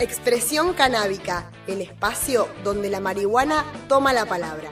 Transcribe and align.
Expresión 0.00 0.74
canábica, 0.74 1.50
el 1.66 1.80
espacio 1.80 2.48
donde 2.62 2.88
la 2.88 3.00
marihuana 3.00 3.64
toma 3.88 4.12
la 4.12 4.26
palabra. 4.26 4.70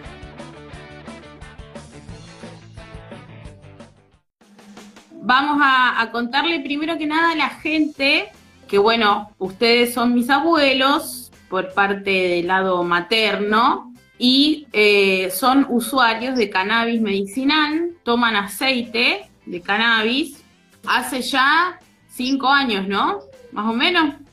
Vamos 5.10 5.59
a, 5.60 6.09
contarle 6.12 6.60
primero 6.60 6.96
que 6.96 7.06
nada 7.06 7.32
a 7.32 7.34
la 7.34 7.48
gente 7.48 8.28
que, 8.68 8.78
bueno, 8.78 9.32
ustedes 9.38 9.92
son 9.92 10.15
mis 10.15 10.30
abuelos 10.30 11.32
por 11.51 11.74
parte 11.74 12.10
del 12.10 12.46
lado 12.46 12.84
materno 12.84 13.93
y 14.18 14.68
eh, 14.73 15.32
son 15.32 15.66
usuarios 15.68 16.37
de 16.37 16.51
cannabis 16.51 17.01
medicinal, 17.01 17.90
toman 18.04 18.37
aceite 18.37 19.29
de 19.45 19.60
cannabis 19.60 20.45
hace 20.87 21.20
ya 21.20 21.80
cinco 22.09 22.48
años, 22.48 22.87
¿no? 22.87 23.18
Más 23.51 23.66
o 23.66 23.73
menos. 23.73 24.26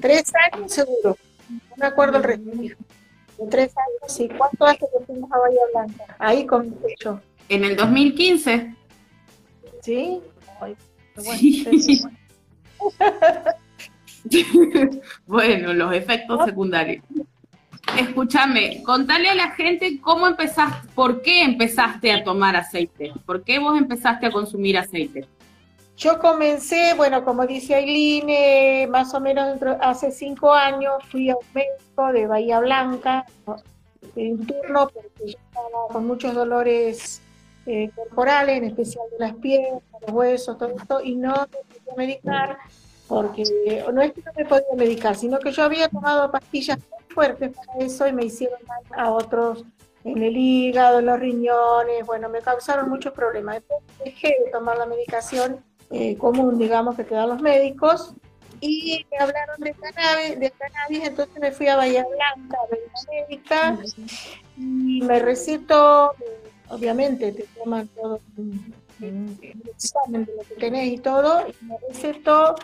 Tres 0.00 0.32
años 0.52 0.72
seguro. 0.72 1.16
No 1.48 1.76
me 1.76 1.86
acuerdo 1.86 2.18
el 2.18 2.24
resto. 2.24 2.50
Tres 3.50 3.72
años, 3.76 4.12
sí. 4.12 4.28
¿Cuánto 4.36 4.64
hace 4.64 4.78
que 4.80 5.04
fuimos 5.06 5.30
a 5.32 5.38
Bahía 5.38 5.60
Blanca? 5.72 6.16
Ahí 6.18 6.46
con 6.46 6.70
mi 6.70 6.76
pecho. 6.76 7.20
En 7.48 7.64
el 7.64 7.76
2015. 7.76 8.74
¿Sí? 9.82 10.20
Ay, 10.60 10.76
bueno, 11.16 11.32
Sí. 11.34 11.80
sí. 11.80 12.02
bueno, 15.26 15.72
los 15.74 15.94
efectos 15.94 16.44
secundarios. 16.44 17.04
Escúchame, 17.98 18.82
contale 18.82 19.28
a 19.28 19.34
la 19.34 19.50
gente 19.50 20.00
cómo 20.00 20.26
empezaste, 20.26 20.88
por 20.94 21.20
qué 21.22 21.42
empezaste 21.44 22.12
a 22.12 22.24
tomar 22.24 22.56
aceite, 22.56 23.12
por 23.26 23.44
qué 23.44 23.58
vos 23.58 23.76
empezaste 23.78 24.26
a 24.26 24.30
consumir 24.32 24.78
aceite. 24.78 25.26
Yo 25.96 26.18
comencé, 26.18 26.94
bueno, 26.94 27.24
como 27.24 27.46
dice 27.46 27.76
Aileen, 27.76 28.90
más 28.90 29.14
o 29.14 29.20
menos 29.20 29.58
hace 29.80 30.10
cinco 30.10 30.52
años 30.52 30.94
fui 31.10 31.30
a 31.30 31.36
un 31.36 31.46
médico 31.54 32.12
de 32.12 32.26
Bahía 32.26 32.58
Blanca, 32.58 33.24
pedí 34.14 34.32
un 34.32 34.46
turno 34.46 34.88
porque 34.92 35.32
yo 35.32 35.38
estaba 35.38 35.88
con 35.92 36.06
muchos 36.06 36.34
dolores 36.34 37.22
eh, 37.66 37.90
corporales, 37.94 38.58
en 38.58 38.64
especial 38.64 39.04
de 39.12 39.18
las 39.24 39.34
piernas, 39.36 39.82
los 40.00 40.10
huesos, 40.10 40.58
todo 40.58 40.70
esto, 40.76 41.00
y 41.00 41.14
no 41.14 41.32
me 41.32 41.46
podía 41.46 41.94
medicar 41.96 42.58
porque 43.06 43.44
no 43.92 44.02
es 44.02 44.12
que 44.12 44.22
no 44.22 44.32
me 44.36 44.44
podía 44.46 44.74
medicar, 44.76 45.14
sino 45.14 45.38
que 45.38 45.52
yo 45.52 45.62
había 45.62 45.88
tomado 45.88 46.30
pastillas 46.30 46.78
muy 46.78 47.14
fuertes 47.14 47.54
para 47.54 47.84
eso 47.84 48.08
y 48.08 48.12
me 48.12 48.24
hicieron 48.24 48.58
mal 48.66 48.82
a 48.98 49.12
otros 49.12 49.64
en 50.04 50.22
el 50.22 50.36
hígado, 50.36 50.98
en 50.98 51.06
los 51.06 51.18
riñones, 51.18 52.04
bueno, 52.04 52.28
me 52.28 52.40
causaron 52.40 52.90
muchos 52.90 53.12
problemas. 53.12 53.56
Después 53.56 53.80
dejé 54.04 54.36
de 54.44 54.50
tomar 54.50 54.76
la 54.76 54.86
medicación 54.86 55.64
eh, 55.90 56.16
común, 56.16 56.58
digamos, 56.58 56.96
que 56.96 57.04
te 57.04 57.14
dan 57.14 57.28
los 57.28 57.40
médicos, 57.40 58.14
y 58.60 59.04
me 59.10 59.18
hablaron 59.18 59.60
de 59.60 59.74
cannabis, 59.74 60.40
de 60.40 60.50
cannabis, 60.50 61.08
entonces 61.08 61.38
me 61.38 61.52
fui 61.52 61.68
a 61.68 61.76
Bahía 61.76 62.04
Blanca 62.04 62.56
a 62.56 62.64
una 62.64 63.12
médica 63.12 63.78
y 64.56 65.02
me 65.02 65.18
recetó, 65.18 66.12
obviamente 66.68 67.32
te 67.32 67.44
toman 67.58 67.88
todo 67.88 68.20
un 68.36 68.74
examen 69.66 70.24
de 70.24 70.34
lo 70.34 70.42
que 70.42 70.54
tenés 70.54 70.92
y 70.92 70.98
todo, 70.98 71.46
y 71.46 71.64
me 71.64 71.76
recetó 71.88 72.54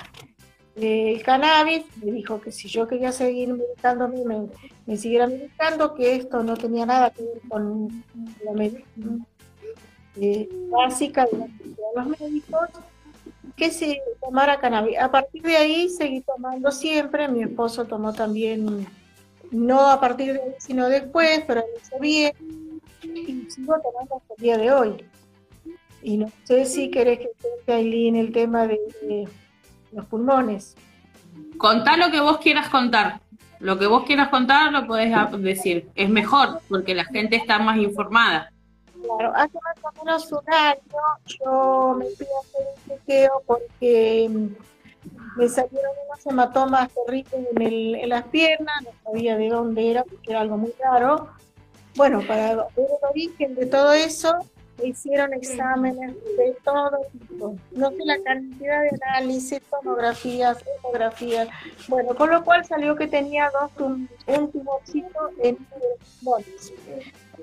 eh, 0.77 1.15
el 1.17 1.23
cannabis, 1.23 1.85
me 2.03 2.13
dijo 2.13 2.41
que 2.41 2.53
si 2.53 2.69
yo 2.69 2.87
quería 2.89 3.13
seguir 3.13 3.53
medicándome, 3.53 4.25
me, 4.25 4.49
me 4.87 4.97
siguiera 4.97 5.27
medicando, 5.27 5.95
que 5.95 6.17
esto 6.17 6.43
no 6.43 6.57
tenía 6.57 6.87
nada 6.87 7.11
que 7.11 7.23
ver 7.23 7.41
con 7.49 8.05
la 8.45 8.53
medicina 8.53 9.27
eh, 10.17 10.49
básica 10.71 11.27
de 11.27 11.39
la 11.39 11.47
los 12.03 12.19
médicos, 12.19 12.69
que 13.61 13.71
se 13.71 14.01
tomara 14.23 14.59
cannabis. 14.59 14.99
A 14.99 15.11
partir 15.11 15.43
de 15.43 15.55
ahí 15.55 15.91
seguí 15.91 16.23
tomando 16.23 16.71
siempre, 16.71 17.29
mi 17.29 17.43
esposo 17.43 17.85
tomó 17.85 18.15
también, 18.15 18.87
no 19.51 19.91
a 19.91 20.01
partir 20.01 20.33
de 20.33 20.41
ahí, 20.41 20.55
sino 20.59 20.89
después, 20.89 21.45
pero 21.47 21.61
lo 21.61 21.79
hizo 21.79 21.99
bien, 22.01 22.33
y 23.03 23.51
sigo 23.51 23.75
tomando 23.83 24.17
hasta 24.17 24.35
el 24.35 24.43
día 24.43 24.57
de 24.57 24.73
hoy. 24.73 25.05
Y 26.03 26.17
no 26.17 26.33
sé 26.45 26.65
si 26.65 26.91
querés 26.91 27.19
que 27.19 27.29
cuente, 27.43 27.75
Aileen, 27.75 28.17
el 28.17 28.33
tema 28.33 28.67
de, 28.67 28.81
de 29.03 29.29
los 29.93 30.07
pulmones. 30.07 30.75
Contá 31.59 31.99
lo 31.99 32.11
que 32.11 32.21
vos 32.21 32.39
quieras 32.39 32.71
contar. 32.71 33.21
Lo 33.59 33.79
que 33.79 33.87
vos 33.87 34.05
quieras 34.05 34.31
contar 34.31 34.73
lo 34.73 34.87
podés 34.87 35.13
decir. 35.43 35.91
Es 35.95 36.09
mejor 36.09 36.63
porque 36.71 36.95
la 36.95 37.05
gente 37.05 37.37
está 37.37 37.59
más 37.59 37.77
informada. 37.77 38.51
Claro, 39.03 39.33
hace 39.35 39.59
más 39.63 39.95
o 39.95 40.05
menos 40.05 40.33
un 40.33 40.53
año 40.53 40.79
yo 41.27 41.95
me 41.99 42.07
fui 42.07 42.27
a 42.27 42.41
hacer 42.41 42.67
un 42.77 42.99
chequeo 42.99 43.43
porque 43.47 44.29
mm, 44.31 44.49
me 45.39 45.49
salieron 45.49 45.93
unos 46.07 46.27
hematomas 46.27 46.91
terribles 46.93 47.33
en, 47.53 47.63
el- 47.63 47.95
en 47.97 48.09
las 48.09 48.25
piernas, 48.25 48.75
no 48.83 48.91
sabía 49.05 49.37
de 49.37 49.49
dónde 49.49 49.91
era 49.91 50.05
porque 50.05 50.31
era 50.33 50.41
algo 50.41 50.57
muy 50.59 50.73
raro. 50.79 51.29
Bueno, 51.97 52.21
para 52.27 52.55
ver 52.57 52.67
el 52.77 52.87
origen 53.11 53.55
de 53.55 53.67
todo 53.67 53.93
eso, 53.93 54.33
hicieron 54.83 55.33
exámenes 55.35 56.15
de 56.37 56.57
todo 56.65 56.91
tipo. 57.13 57.57
No 57.73 57.91
sé 57.91 57.97
la 58.05 58.19
cantidad 58.23 58.83
de 58.83 58.91
análisis, 59.03 59.61
tomografías, 59.71 60.59
ecografías. 60.79 61.49
Bueno, 61.89 62.15
con 62.15 62.31
lo 62.31 62.43
cual 62.45 62.65
salió 62.65 62.95
que 62.97 63.09
tenía 63.09 63.51
dos 63.51 63.71
tum- 63.77 64.09
un 64.27 64.53
tumorcito 64.53 65.31
en 65.43 65.57
los 65.59 65.99
pulmones 66.21 66.73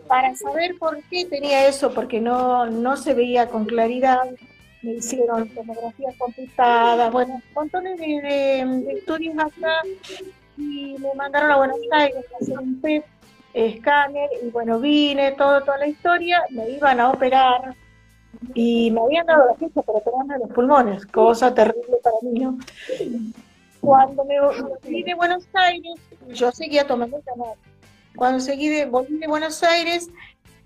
para 0.07 0.35
saber 0.35 0.77
por 0.77 1.01
qué 1.09 1.25
tenía 1.25 1.67
eso, 1.67 1.93
porque 1.93 2.19
no, 2.21 2.65
no 2.67 2.97
se 2.97 3.13
veía 3.13 3.47
con 3.49 3.65
claridad, 3.65 4.21
me 4.81 4.93
hicieron 4.93 5.49
tomografías 5.49 6.15
computadas, 6.17 7.11
bueno, 7.11 7.41
montones 7.55 7.97
de, 7.99 8.05
de- 8.21 8.81
de 8.85 8.91
estudios 8.93 9.35
acá 9.37 9.81
y 10.57 10.95
me 10.99 11.13
mandaron 11.15 11.51
a 11.51 11.57
Buenos 11.57 11.79
Aires 11.91 12.23
a 12.33 12.43
hacer 12.43 12.57
un 12.59 12.79
PET 12.81 13.03
escáner 13.53 14.29
y 14.43 14.49
bueno, 14.49 14.79
vine, 14.79 15.31
todo, 15.33 15.61
toda 15.63 15.77
la 15.79 15.87
historia, 15.87 16.43
me 16.51 16.69
iban 16.69 16.99
a 16.99 17.09
operar 17.09 17.75
y 18.53 18.91
me 18.91 19.01
habían 19.01 19.25
dado 19.25 19.47
la 19.47 19.55
fecha 19.55 19.81
para 19.81 19.97
operarme 19.99 20.37
los 20.39 20.49
pulmones, 20.51 21.05
cosa 21.07 21.53
terrible 21.53 21.97
para 22.03 22.15
mí, 22.21 22.39
¿no? 22.39 22.57
Cuando 23.81 24.25
me 24.25 24.39
volví 24.39 25.03
de 25.03 25.13
Buenos 25.15 25.47
Aires, 25.53 25.93
yo 26.29 26.51
seguía 26.51 26.85
tomando 26.85 27.19
cannabis. 27.21 27.57
Cuando 28.17 28.39
seguí 28.39 28.67
de, 28.67 28.85
volví 28.85 29.19
de 29.19 29.27
Buenos 29.27 29.61
Aires, 29.61 30.09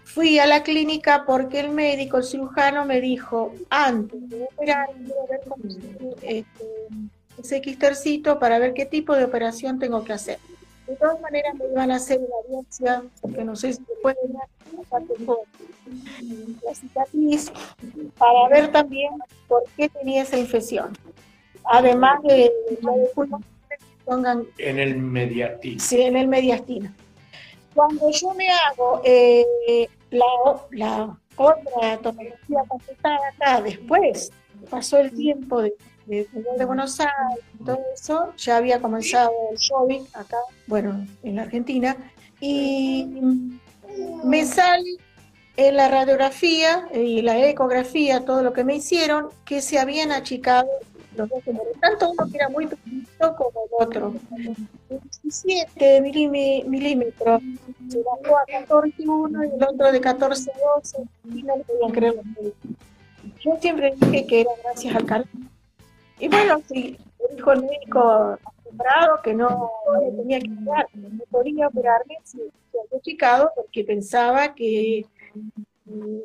fui 0.05 0.39
a 0.39 0.47
la 0.47 0.63
clínica 0.63 1.25
porque 1.27 1.59
el 1.59 1.69
médico, 1.69 2.17
el 2.17 2.23
cirujano, 2.23 2.85
me 2.85 3.01
dijo, 3.01 3.53
antes 3.69 4.29
de 4.29 4.43
operar, 4.43 4.87
este, 6.21 6.65
ese 7.37 7.61
quistercito 7.61 8.39
para 8.39 8.57
ver 8.57 8.73
qué 8.73 8.85
tipo 8.85 9.15
de 9.17 9.25
operación 9.25 9.79
tengo 9.79 10.05
que 10.05 10.13
hacer. 10.13 10.39
De 10.87 10.95
todas 10.95 11.19
maneras 11.19 11.53
me 11.55 11.65
iban 11.65 11.91
a 11.91 11.97
hacer 11.97 12.19
una 12.19 12.47
biopsia, 12.49 13.03
porque 13.19 13.43
no 13.43 13.57
sé 13.57 13.73
si 13.73 13.83
se 13.83 13.93
puede 14.01 14.15
tengo 15.17 15.43
la 16.63 16.73
cicatriz, 16.73 17.51
para 18.17 18.47
ver 18.47 18.71
también 18.71 19.11
por 19.49 19.63
qué 19.75 19.89
tenía 19.89 20.21
esa 20.21 20.37
infección. 20.37 20.97
Además 21.65 22.23
de 22.23 22.49
la 22.81 22.91
de 22.93 23.09
que 23.13 23.85
pongan 24.05 24.45
En 24.57 24.79
el 24.79 24.97
mediatismo. 24.97 25.81
Sí, 25.81 26.01
en 26.01 26.15
el 26.15 26.29
mediastino. 26.29 26.91
Cuando 27.73 28.09
yo 28.11 28.33
me 28.33 28.47
hago 28.49 29.01
eh, 29.03 29.87
la, 30.09 30.25
la 30.71 31.17
otra 31.37 31.97
tomografía 31.97 32.59
completada 32.67 33.19
acá, 33.35 33.61
después 33.61 34.31
pasó 34.69 34.97
el 34.97 35.11
tiempo 35.11 35.61
de, 35.61 35.73
de, 36.05 36.27
de- 36.31 36.45
de 36.57 36.65
Buenos 36.65 36.99
Aires 36.99 37.45
y 37.59 37.63
todo 37.63 37.79
eso, 37.93 38.33
ya 38.37 38.57
había 38.57 38.81
comenzado 38.81 39.31
el 39.51 39.57
COVID 39.69 40.01
acá, 40.13 40.37
bueno, 40.67 41.05
en 41.23 41.35
la 41.37 41.43
Argentina, 41.43 41.95
y 42.39 43.07
me 44.23 44.45
sale 44.45 44.97
en 45.57 45.75
la 45.77 45.87
radiografía 45.89 46.87
y 46.93 47.21
la 47.21 47.37
ecografía, 47.47 48.25
todo 48.25 48.41
lo 48.43 48.53
que 48.53 48.63
me 48.63 48.75
hicieron, 48.75 49.29
que 49.45 49.61
se 49.61 49.79
habían 49.79 50.11
achicado 50.11 50.67
los 51.15 51.29
dos 51.29 51.43
tumores, 51.43 51.73
tanto 51.79 52.11
uno 52.11 52.27
que 52.29 52.37
era 52.37 52.49
muy 52.49 52.67
pequeñito 52.67 53.35
como 53.35 53.65
el 53.65 53.87
otro. 53.87 54.13
17 54.89 56.01
milímetros, 56.01 57.41
se 57.89 58.01
bajó 58.03 58.37
a 58.37 58.45
14 58.45 59.07
uno 59.07 59.43
y 59.43 59.47
el 59.47 59.63
otro 59.63 59.91
de 59.91 60.01
14 60.01 60.51
a 60.51 60.75
12, 60.75 60.97
y 61.33 61.43
no 61.43 61.57
le 61.57 61.63
podían 61.63 61.91
creer 61.91 62.15
los 62.15 62.25
médicos. 62.25 62.71
Yo 63.39 63.57
siempre 63.59 63.95
dije 63.99 64.25
que 64.27 64.41
era 64.41 64.51
gracias 64.63 64.95
al 64.95 65.05
cannabis. 65.05 65.31
Y 66.19 66.27
bueno, 66.27 66.61
sí, 66.67 66.97
Me 67.19 67.35
dijo 67.35 67.51
el 67.51 67.61
médico 67.63 68.37
asombrado 68.45 69.21
que 69.23 69.33
no, 69.33 69.71
me 69.99 70.11
tenía 70.11 70.39
que 70.39 70.51
operar, 70.51 70.87
no 70.93 71.23
podía 71.29 71.67
operarme 71.67 72.17
si 72.23 72.37
se 72.71 72.79
había 72.79 73.01
chicado 73.01 73.51
porque 73.55 73.83
pensaba 73.83 74.53
que, 74.53 75.05
mm, 75.85 76.19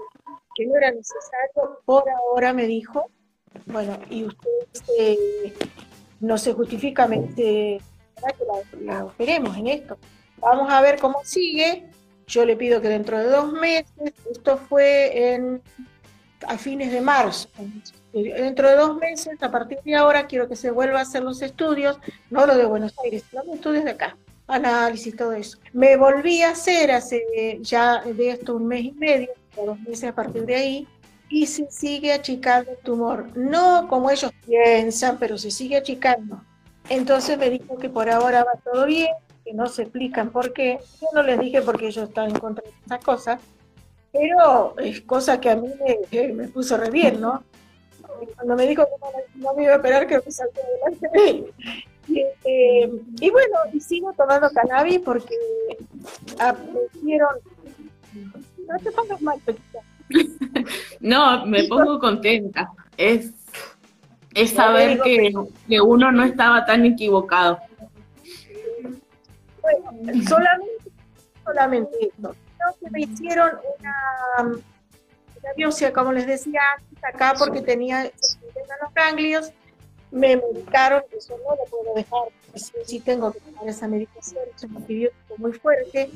que 0.54 0.66
no 0.66 0.76
era 0.76 0.90
necesario. 0.90 1.80
Por 1.84 2.04
ahora 2.10 2.52
me 2.52 2.66
dijo, 2.66 3.10
bueno, 3.66 3.98
y 4.10 4.24
usted 4.24 4.48
este, 4.72 5.18
no 6.20 6.38
se 6.38 6.54
justifica 6.54 7.08
que 7.08 7.80
la, 8.80 9.04
la 9.18 9.56
en 9.58 9.66
esto. 9.66 9.98
Vamos 10.38 10.70
a 10.70 10.80
ver 10.80 10.98
cómo 10.98 11.20
sigue. 11.24 11.90
Yo 12.26 12.44
le 12.44 12.56
pido 12.56 12.80
que 12.80 12.88
dentro 12.88 13.18
de 13.18 13.28
dos 13.28 13.52
meses, 13.52 14.12
esto 14.28 14.56
fue 14.56 15.34
en, 15.34 15.62
a 16.46 16.58
fines 16.58 16.90
de 16.90 17.00
marzo, 17.00 17.48
dentro 18.12 18.68
de 18.68 18.74
dos 18.74 18.96
meses, 18.96 19.40
a 19.40 19.50
partir 19.50 19.78
de 19.84 19.94
ahora, 19.94 20.26
quiero 20.26 20.48
que 20.48 20.56
se 20.56 20.72
vuelva 20.72 20.98
a 20.98 21.02
hacer 21.02 21.22
los 21.22 21.40
estudios, 21.40 22.00
no 22.30 22.44
lo 22.46 22.56
de 22.56 22.64
Buenos 22.64 22.94
Aires, 23.04 23.24
los 23.32 23.46
estudios 23.46 23.84
de 23.84 23.90
acá, 23.90 24.16
análisis, 24.48 25.14
todo 25.14 25.34
eso. 25.34 25.58
Me 25.72 25.96
volví 25.96 26.42
a 26.42 26.50
hacer 26.50 26.90
hace 26.90 27.22
ya 27.60 28.02
de 28.02 28.30
esto 28.30 28.56
un 28.56 28.66
mes 28.66 28.86
y 28.86 28.92
medio, 28.92 29.28
dos 29.54 29.78
meses 29.80 30.10
a 30.10 30.14
partir 30.14 30.44
de 30.46 30.56
ahí, 30.56 30.88
y 31.28 31.46
se 31.46 31.70
sigue 31.70 32.12
achicando 32.12 32.70
el 32.72 32.78
tumor. 32.78 33.36
No 33.36 33.88
como 33.88 34.10
ellos 34.10 34.32
piensan, 34.44 35.18
pero 35.18 35.38
se 35.38 35.50
sigue 35.50 35.76
achicando. 35.76 36.40
Entonces 36.88 37.36
me 37.38 37.50
dijo 37.50 37.76
que 37.78 37.88
por 37.88 38.08
ahora 38.08 38.44
va 38.44 38.60
todo 38.64 38.86
bien, 38.86 39.10
que 39.44 39.52
no 39.52 39.66
se 39.66 39.82
explican 39.82 40.30
por 40.30 40.52
qué. 40.52 40.78
Yo 41.00 41.08
no 41.12 41.22
les 41.22 41.38
dije 41.40 41.62
porque 41.62 41.88
ellos 41.88 42.08
están 42.08 42.30
en 42.30 42.38
contra 42.38 42.64
de 42.64 42.70
esas 42.84 43.04
cosas, 43.04 43.40
pero 44.12 44.78
es 44.78 45.00
cosa 45.02 45.40
que 45.40 45.50
a 45.50 45.56
mí 45.56 45.68
me, 46.10 46.28
me 46.32 46.48
puso 46.48 46.76
re 46.76 46.90
bien, 46.90 47.20
¿no? 47.20 47.42
Cuando 48.34 48.56
me 48.56 48.66
dijo 48.66 48.84
que 48.84 49.38
no, 49.38 49.54
me 49.54 49.64
iba 49.64 49.74
a 49.74 49.78
operar, 49.78 50.06
que 50.06 50.20
me 50.24 50.30
salté 50.30 50.60
adelante 50.60 51.08
de. 51.12 51.52
Y, 52.08 52.20
este, 52.20 52.88
y 53.20 53.30
bueno, 53.30 53.56
y 53.72 53.80
sigo 53.80 54.12
tomando 54.12 54.48
cannabis 54.50 55.00
porque 55.00 55.34
aparecieron. 56.38 57.40
No 58.14 58.78
te 58.78 58.92
pongas 58.92 59.20
mal, 59.20 59.40
Petita. 59.44 59.80
No, 61.00 61.46
me 61.46 61.64
pongo 61.64 61.98
contenta. 61.98 62.70
Es, 62.96 63.32
es 64.34 64.50
saber 64.50 65.00
que, 65.00 65.32
que 65.68 65.80
uno 65.80 66.12
no 66.12 66.24
estaba 66.24 66.64
tan 66.64 66.84
equivocado. 66.84 67.58
Bueno, 69.60 69.90
solamente, 70.28 70.90
solamente 71.44 71.96
eso. 72.00 72.34
Creo 72.56 72.76
que 72.80 72.90
me 72.90 73.00
hicieron 73.00 73.50
una, 73.78 74.42
una 74.42 75.52
biopsia, 75.56 75.92
como 75.92 76.12
les 76.12 76.26
decía 76.26 76.60
antes, 76.76 77.04
acá 77.04 77.34
porque 77.38 77.60
tenía 77.60 78.04
los 78.04 78.94
ganglios. 78.94 79.52
Me 80.12 80.36
medicaron, 80.36 81.02
eso 81.16 81.36
no 81.44 81.56
lo 81.56 81.64
puedo 81.68 81.94
dejar, 81.94 82.28
sí, 82.54 82.72
sí 82.86 83.00
tengo 83.00 83.32
que 83.32 83.40
tomar 83.40 83.68
esa 83.68 83.88
medicación, 83.88 84.44
es 84.54 84.62
un 84.62 84.76
antibiótico 84.76 85.34
muy 85.36 85.52
fuerte, 85.52 86.10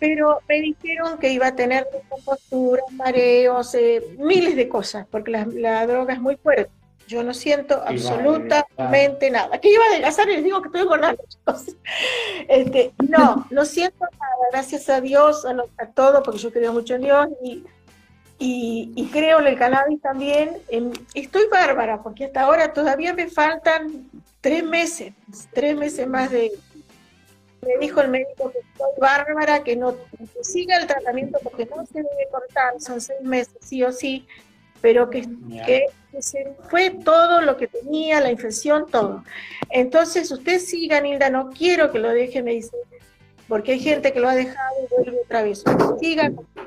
pero 0.00 0.40
me 0.48 0.60
dijeron 0.60 1.18
que 1.18 1.28
iba 1.30 1.46
a 1.48 1.54
tener 1.54 1.86
descompostura, 1.92 2.82
mareos, 2.92 3.72
eh, 3.74 4.02
miles 4.18 4.56
de 4.56 4.68
cosas, 4.68 5.06
porque 5.10 5.30
la, 5.30 5.46
la 5.52 5.86
droga 5.86 6.14
es 6.14 6.20
muy 6.20 6.36
fuerte. 6.36 6.72
Yo 7.06 7.22
no 7.24 7.34
siento 7.34 7.82
absolutamente 7.86 9.30
nada. 9.30 9.60
Que 9.60 9.72
iba 9.72 9.82
a 9.84 9.88
adelgazar 9.88 10.28
y 10.30 10.34
les 10.36 10.44
digo 10.44 10.62
que 10.62 10.68
estoy 10.68 10.82
engordando, 10.82 11.22
chicos. 11.28 11.66
Este, 12.48 12.92
no, 13.08 13.46
no 13.50 13.64
siento 13.64 14.04
nada, 14.04 14.44
gracias 14.52 14.88
a 14.88 15.00
Dios, 15.00 15.44
a, 15.44 15.52
lo- 15.52 15.68
a 15.78 15.86
todo, 15.86 16.22
porque 16.22 16.38
yo 16.40 16.52
creo 16.52 16.72
mucho 16.72 16.94
en 16.94 17.02
Dios 17.02 17.28
y, 17.42 17.64
y, 18.38 18.92
y 18.96 19.06
creo 19.08 19.40
en 19.40 19.48
el 19.48 19.58
cannabis 19.58 20.00
también. 20.00 20.58
Em, 20.68 20.90
estoy 21.14 21.44
bárbara, 21.50 22.00
porque 22.02 22.26
hasta 22.26 22.42
ahora 22.42 22.72
todavía 22.72 23.12
me 23.12 23.28
faltan 23.28 24.08
tres 24.40 24.64
meses, 24.64 25.12
tres 25.52 25.76
meses 25.76 26.06
más 26.06 26.30
de... 26.30 26.52
Me 27.62 27.78
dijo 27.78 28.00
el 28.00 28.08
médico 28.08 28.50
que 28.50 28.58
estoy 28.58 28.92
bárbara, 28.98 29.62
que 29.62 29.76
no 29.76 29.94
que 29.94 30.44
siga 30.44 30.76
el 30.78 30.86
tratamiento 30.86 31.38
porque 31.42 31.66
no 31.66 31.84
se 31.86 31.98
debe 31.98 32.28
cortar, 32.30 32.80
son 32.80 33.00
seis 33.00 33.20
meses, 33.22 33.54
sí 33.60 33.82
o 33.82 33.92
sí, 33.92 34.26
pero 34.80 35.10
que, 35.10 35.28
que 35.66 35.86
que 36.10 36.22
se 36.22 36.52
fue 36.68 36.90
todo 36.90 37.40
lo 37.40 37.56
que 37.56 37.68
tenía, 37.68 38.20
la 38.20 38.30
infección, 38.30 38.86
todo. 38.90 39.24
Entonces, 39.70 40.30
usted 40.30 40.58
siga, 40.58 41.00
Nilda, 41.00 41.30
no 41.30 41.50
quiero 41.50 41.92
que 41.92 41.98
lo 41.98 42.10
deje, 42.10 42.42
me 42.42 42.52
dice, 42.52 42.76
porque 43.48 43.72
hay 43.72 43.80
gente 43.80 44.12
que 44.12 44.20
lo 44.20 44.28
ha 44.28 44.34
dejado 44.34 44.74
y 44.82 44.94
vuelve 44.94 45.20
otra 45.24 45.42
vez. 45.42 45.62
Siga 46.00 46.30
con 46.30 46.46
la 46.56 46.62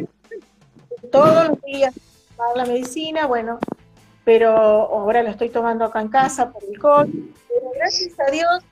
infección, 0.00 0.08
todos 1.10 1.48
los 1.48 1.62
días, 1.62 1.94
tomar 2.36 2.56
la 2.56 2.64
medicina, 2.66 3.26
bueno, 3.26 3.58
pero 4.24 4.50
ahora 4.50 5.22
lo 5.22 5.30
estoy 5.30 5.50
tomando 5.50 5.84
acá 5.84 6.00
en 6.00 6.08
casa 6.08 6.50
por 6.50 6.62
el 6.64 6.78
COVID, 6.78 7.12
pero 7.48 7.70
gracias 7.74 8.18
a 8.20 8.30
Dios 8.30 8.64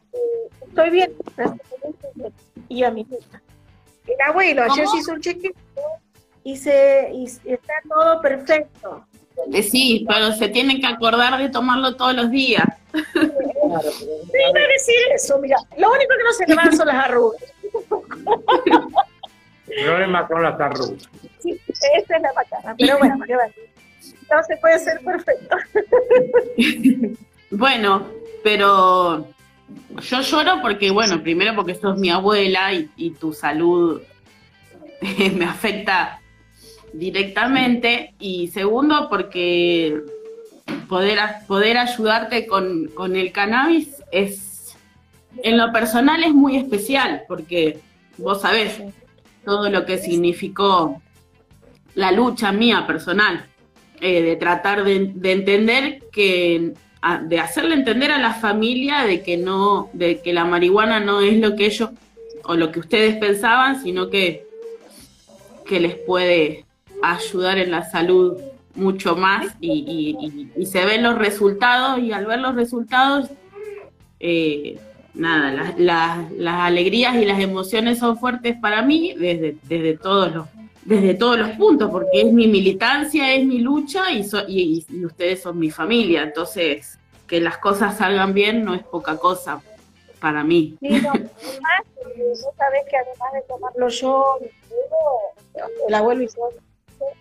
estoy 0.69 0.91
bien. 0.91 1.12
Y 2.69 2.85
a 2.85 2.91
mi 2.91 3.05
nieta. 3.05 3.43
El 4.06 4.20
abuelo, 4.26 4.62
ayer 4.62 4.87
se 4.88 4.97
hizo 4.99 5.12
un 5.12 5.20
chequeo 5.20 5.53
y, 6.44 6.56
se, 6.56 7.11
y 7.12 7.25
está 7.25 7.75
todo 7.88 8.20
perfecto. 8.23 9.05
Eh, 9.53 9.62
sí, 9.62 10.06
pero 10.09 10.32
se 10.32 10.49
tienen 10.49 10.81
que 10.81 10.87
acordar 10.87 11.38
de 11.38 11.49
tomarlo 11.49 11.94
todos 11.97 12.15
los 12.15 12.31
días. 12.31 12.65
Me 12.93 13.20
iba 13.23 14.61
a 14.61 14.69
decir 14.73 14.97
eso, 15.15 15.38
mira, 15.38 15.59
lo 15.76 15.91
único 15.91 16.15
que 16.17 16.25
no 16.25 16.32
se 16.32 16.47
le 16.47 16.55
van 16.55 16.76
son 16.76 16.87
las 16.88 17.05
arrugas. 17.05 17.43
El 19.69 19.85
problema 19.85 20.26
son 20.26 20.43
las 20.43 20.61
arrugas. 20.61 21.09
Sí, 21.38 21.61
esa 21.69 22.17
es 22.17 22.23
la 22.23 22.32
macana, 22.32 22.75
pero 22.79 22.99
bueno, 22.99 23.25
¿qué? 23.26 23.35
No 23.35 24.43
se 24.43 24.56
puede 24.56 24.79
ser 24.79 25.00
perfecto. 25.00 25.56
Bueno, 27.50 28.06
pero 28.44 29.26
yo 30.00 30.21
lloro 30.23 30.61
porque, 30.62 30.91
bueno, 30.91 31.23
primero 31.23 31.55
porque 31.55 31.75
sos 31.75 31.99
mi 31.99 32.11
abuela 32.11 32.73
y, 32.73 32.91
y 32.97 33.11
tu 33.11 33.33
salud 33.33 34.00
me 35.35 35.45
afecta 35.45 36.21
directamente. 36.93 38.15
Y 38.19 38.49
segundo 38.49 39.09
porque 39.09 40.00
poder, 40.89 41.19
poder 41.47 41.79
ayudarte 41.79 42.47
con, 42.47 42.89
con 42.95 43.17
el 43.17 43.33
cannabis 43.33 44.03
es, 44.11 44.77
en 45.43 45.56
lo 45.56 45.73
personal 45.73 46.23
es 46.25 46.35
muy 46.35 46.56
especial 46.56 47.23
porque 47.29 47.81
vos 48.17 48.43
sabés 48.43 48.81
todo 49.45 49.71
lo 49.71 49.87
que 49.87 49.99
significó 49.99 51.00
la 51.95 52.12
lucha 52.12 52.53
mía 52.53 52.87
personal, 52.87 53.47
eh, 54.00 54.23
de 54.23 54.37
tratar 54.37 54.85
de, 54.85 55.11
de 55.15 55.33
entender 55.33 56.03
que, 56.12 56.75
de 57.27 57.39
hacerle 57.41 57.75
entender 57.75 58.11
a 58.11 58.19
la 58.19 58.35
familia 58.35 59.05
de 59.05 59.23
que 59.23 59.37
no, 59.37 59.88
de 59.93 60.21
que 60.21 60.33
la 60.33 60.45
marihuana 60.45 60.99
no 61.00 61.21
es 61.21 61.38
lo 61.38 61.55
que 61.57 61.67
ellos 61.67 61.90
o 62.45 62.55
lo 62.55 62.73
que 62.73 62.81
ustedes 62.81 63.17
pensaban, 63.17 63.83
sino 63.83 64.09
que, 64.11 64.47
que 65.67 65.81
les 65.81 65.95
puede 65.97 66.64
ayudar 67.02 67.59
en 67.59 67.71
la 67.71 67.88
salud 67.88 68.37
mucho 68.75 69.17
más 69.17 69.47
y- 69.61 70.49
y 70.57 70.67
se 70.67 70.85
ven 70.85 71.02
los 71.02 71.17
resultados 71.19 71.99
y 72.00 72.12
al 72.12 72.26
ver 72.26 72.40
los 72.40 72.55
resultados, 72.55 73.28
eh, 74.21 74.78
nada, 75.14 75.52
las, 75.52 75.78
las- 75.78 76.33
las 76.33 76.55
alegrías 76.61 77.17
y 77.17 77.25
las 77.25 77.40
emociones 77.40 77.99
son 77.99 78.19
fuertes 78.19 78.57
para 78.61 78.83
mí 78.83 79.14
desde, 79.19 79.57
desde 79.64 79.97
todos 79.97 80.35
los 80.35 80.47
desde 80.88 81.14
todos 81.14 81.38
los 81.38 81.50
puntos, 81.50 81.90
porque 81.90 82.23
es 82.23 82.33
mi 82.33 82.47
militancia, 82.49 83.35
es 83.35 83.45
mi 83.45 83.59
lucha 83.59 84.11
y, 84.11 84.25
so- 84.25 84.49
y, 84.49 84.87
y 84.88 85.04
ustedes 85.04 85.42
son 85.42 85.59
mi 85.59 85.71
familia, 85.71 86.23
entonces 86.23 86.99
que 87.26 87.40
las 87.40 87.59
cosas 87.59 87.99
salgan 87.99 88.33
bien 88.33 88.64
no 88.64 88.75
es 88.75 88.83
poca 88.85 89.18
cosa 89.18 89.61
para 90.18 90.42
mí. 90.42 90.76
Sí, 90.80 90.88
no, 90.88 91.11
además, 91.12 91.83
porque 92.02 92.23
vos 92.23 92.40
sabés 92.57 92.83
que 92.88 92.97
además 92.97 93.33
de 93.35 93.42
tomarlo 93.42 93.88
yo, 93.88 94.38
el 95.88 95.95
abuelo 95.95 96.23
y 96.23 96.28
yo, 96.28 96.49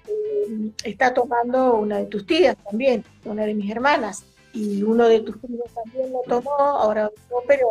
eh, 0.08 0.72
está 0.86 1.14
tomando 1.14 1.76
una 1.76 1.98
de 1.98 2.06
tus 2.06 2.26
tías 2.26 2.56
también, 2.64 3.04
una 3.26 3.46
de 3.46 3.54
mis 3.54 3.70
hermanas, 3.70 4.24
y 4.54 4.82
uno 4.82 5.08
de 5.10 5.20
tus 5.20 5.38
primos 5.38 5.68
también 5.76 6.12
lo 6.14 6.22
tomó, 6.22 6.52
ahora 6.58 7.12
no, 7.30 7.38
pero 7.48 7.68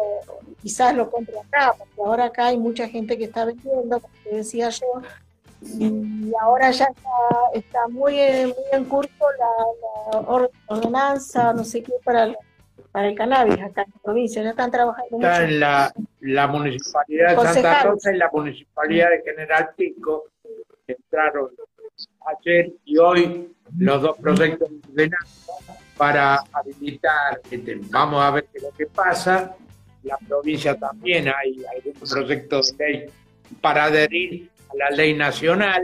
quizás 0.62 0.94
lo 0.94 1.10
compre 1.10 1.38
acá, 1.38 1.74
porque 1.76 1.94
ahora 2.04 2.26
acá 2.26 2.46
hay 2.48 2.58
mucha 2.58 2.86
gente 2.86 3.16
que 3.16 3.24
está 3.24 3.46
vendiendo, 3.46 3.98
como 3.98 4.14
te 4.22 4.36
decía 4.36 4.68
yo, 4.68 4.86
y 5.78 6.32
ahora 6.40 6.70
ya 6.70 6.86
está, 6.86 7.10
está 7.54 7.88
muy, 7.88 8.18
en- 8.18 8.48
muy 8.48 8.56
en 8.72 8.84
curso 8.84 9.10
la, 9.38 10.12
la 10.12 10.20
or- 10.20 10.50
ordenanza, 10.66 11.52
no 11.52 11.64
sé 11.64 11.82
qué, 11.82 11.92
para 12.04 12.24
el, 12.24 12.36
para 12.92 13.08
el 13.08 13.14
cannabis 13.14 13.54
acá 13.60 13.82
en 13.82 13.90
la 13.94 14.00
provincia, 14.02 14.42
ya 14.42 14.50
están 14.50 14.70
trabajando 14.70 15.16
Está 15.16 15.32
mucho. 15.32 15.42
en 15.44 15.60
la, 15.60 15.92
la 16.20 16.46
municipalidad 16.46 17.36
de 17.36 17.48
Santa. 17.52 17.82
Rosa 17.84 18.12
y 18.12 18.16
la 18.16 18.30
municipalidad 18.32 19.08
de 19.10 19.22
General 19.30 19.70
Pico. 19.76 20.24
Entraron 20.88 21.50
ayer 22.38 22.72
y 22.84 22.96
hoy 22.98 23.52
los 23.78 24.02
dos 24.02 24.16
proyectos 24.18 24.68
de 24.70 24.76
ordenanza 25.04 25.52
para 25.96 26.36
habilitar. 26.52 27.40
este, 27.50 27.80
vamos 27.90 28.22
a 28.22 28.30
ver 28.30 28.44
qué 28.52 28.58
es 28.58 28.62
lo 28.64 28.70
que 28.70 28.86
pasa. 28.86 29.56
La 30.04 30.16
provincia 30.18 30.78
también 30.78 31.26
hay 31.28 31.64
algún 31.74 31.94
proyecto 32.08 32.60
de 32.60 32.76
ley 32.78 33.06
para 33.60 33.84
adherir 33.84 34.48
a 34.70 34.76
la 34.76 34.90
ley 34.90 35.14
nacional. 35.14 35.82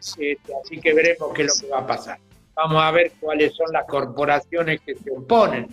este, 0.00 0.38
así 0.62 0.80
que 0.80 0.92
veremos 0.92 1.32
qué 1.34 1.42
es 1.42 1.62
lo 1.62 1.68
que 1.68 1.72
va 1.72 1.80
a 1.80 1.86
pasar. 1.86 2.18
vamos 2.54 2.82
a 2.82 2.90
ver 2.90 3.12
cuáles 3.20 3.54
son 3.54 3.72
las 3.72 3.86
corporaciones 3.86 4.80
que 4.80 4.94
se 4.94 5.10
oponen 5.10 5.68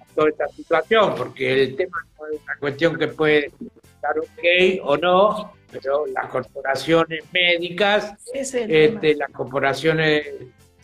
a 0.00 0.14
toda 0.14 0.28
esta 0.28 0.48
situación, 0.48 1.14
porque 1.16 1.62
el 1.62 1.76
tema 1.76 2.06
no 2.18 2.26
es 2.26 2.42
una 2.42 2.56
cuestión 2.56 2.98
que 2.98 3.08
puede 3.08 3.46
estar 3.46 4.18
ok 4.18 4.84
o 4.84 4.96
no, 4.96 5.52
pero 5.70 6.06
las 6.06 6.26
corporaciones 6.26 7.24
médicas, 7.32 8.14
este, 8.32 9.14
las 9.14 9.30
corporaciones 9.30 10.26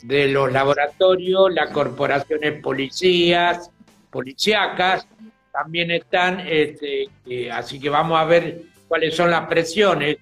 de 0.03 0.29
los 0.29 0.50
laboratorios, 0.53 1.53
las 1.53 1.71
corporaciones 1.71 2.61
policías, 2.62 3.71
policíacas, 4.11 5.07
también 5.53 5.91
están, 5.91 6.41
este, 6.41 7.09
eh, 7.27 7.50
así 7.50 7.81
que 7.81 7.91
vamos 7.91 8.19
a 8.19 8.25
ver 8.25 8.62
cuáles 8.87 9.15
son 9.15 9.31
las 9.31 9.47
presiones 9.49 10.19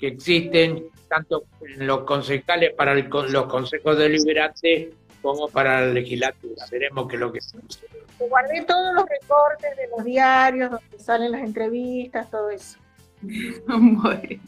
que 0.00 0.08
existen 0.08 0.86
tanto 1.08 1.44
en 1.60 1.86
los 1.86 2.00
concejales 2.04 2.72
para 2.74 2.94
los 2.94 3.46
consejos 3.46 3.98
deliberantes 3.98 4.88
como 5.20 5.48
para 5.48 5.82
la 5.82 5.92
legislatura. 5.92 6.64
Veremos 6.70 7.06
qué 7.08 7.16
es 7.16 7.20
lo 7.20 7.32
que 7.32 7.40
sucede. 7.40 7.88
Guardé 8.18 8.62
todos 8.62 8.94
los 8.94 9.04
recortes 9.06 9.76
de 9.76 9.88
los 9.94 10.04
diarios 10.04 10.70
donde 10.70 10.98
salen 10.98 11.32
las 11.32 11.42
entrevistas, 11.42 12.30
todo 12.30 12.50
eso. 12.50 12.78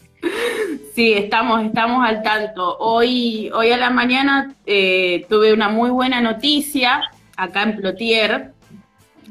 Sí, 0.95 1.15
estamos, 1.15 1.65
estamos 1.65 2.07
al 2.07 2.23
tanto. 2.23 2.79
Hoy, 2.79 3.51
hoy 3.53 3.73
a 3.73 3.77
la 3.77 3.91
mañana 3.91 4.55
eh, 4.67 5.27
tuve 5.29 5.53
una 5.53 5.69
muy 5.69 5.91
buena 5.91 6.21
noticia 6.21 7.03
acá 7.37 7.65
en 7.65 7.77
Plotier, 7.77 8.53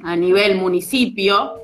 a 0.04 0.16
nivel 0.18 0.58
municipio. 0.58 1.61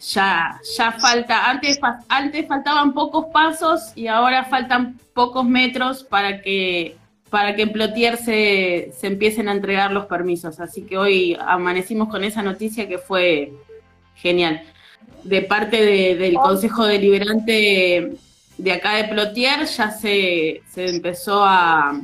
Ya, 0.00 0.60
ya 0.76 0.92
falta, 0.92 1.50
antes, 1.50 1.80
antes 2.08 2.46
faltaban 2.46 2.94
pocos 2.94 3.26
pasos 3.32 3.92
y 3.96 4.06
ahora 4.06 4.44
faltan 4.44 4.98
pocos 5.12 5.44
metros 5.44 6.04
para 6.04 6.40
que, 6.40 6.96
para 7.30 7.56
que 7.56 7.62
en 7.62 7.72
Plotier 7.72 8.16
se, 8.16 8.92
se 8.96 9.08
empiecen 9.08 9.48
a 9.48 9.52
entregar 9.52 9.90
los 9.90 10.06
permisos. 10.06 10.60
Así 10.60 10.82
que 10.82 10.96
hoy 10.96 11.36
amanecimos 11.40 12.08
con 12.08 12.22
esa 12.22 12.42
noticia 12.42 12.86
que 12.86 12.98
fue 12.98 13.52
genial 14.14 14.62
de 15.24 15.42
parte 15.42 16.16
del 16.16 16.34
Consejo 16.34 16.84
Deliberante 16.86 18.18
de 18.58 18.72
acá 18.72 18.96
de 18.96 19.04
Plotier 19.04 19.66
ya 19.66 19.90
se, 19.90 20.62
empezó 20.76 21.44
a 21.44 21.98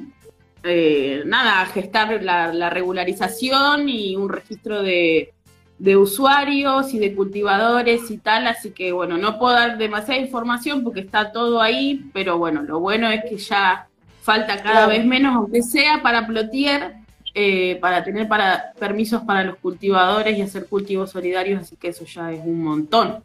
eh, 0.63 1.23
nada 1.27 1.61
a 1.61 1.67
gestar 1.67 2.23
la, 2.23 2.71
regularización 2.71 3.89
y 3.89 4.17
un 4.17 4.29
registro 4.29 4.83
de, 4.83 5.34
usuarios 5.79 6.95
y 6.95 6.99
de 6.99 7.15
cultivadores 7.15 8.11
y 8.11 8.19
tal, 8.19 8.47
así 8.47 8.71
que 8.71 8.93
bueno, 8.93 9.19
no 9.19 9.39
puedo 9.39 9.55
dar 9.55 9.77
demasiada 9.77 10.21
información 10.21 10.83
porque 10.85 11.01
está 11.01 11.33
todo 11.33 11.61
ahí, 11.61 12.09
pero 12.13 12.39
bueno, 12.39 12.63
lo 12.63 12.81
bueno 12.81 13.11
es 13.11 13.23
que 13.29 13.37
ya 13.37 13.89
falta 14.23 14.63
cada 14.63 14.87
vez 14.87 15.05
menos, 15.05 15.35
aunque 15.35 15.63
sea 15.63 16.01
para 16.03 16.27
Plotier, 16.27 16.95
eh, 17.35 17.77
para 17.81 18.05
tener 18.05 18.29
para 18.29 18.73
permisos 18.79 19.23
para 19.23 19.43
los 19.43 19.57
cultivadores 19.57 20.39
y 20.39 20.43
hacer 20.43 20.67
cultivos 20.67 21.11
solidarios, 21.11 21.63
así 21.63 21.77
que 21.77 21.89
eso 21.89 22.05
ya 22.05 22.33
es 22.33 22.41
un 22.45 22.63
montón. 22.63 23.23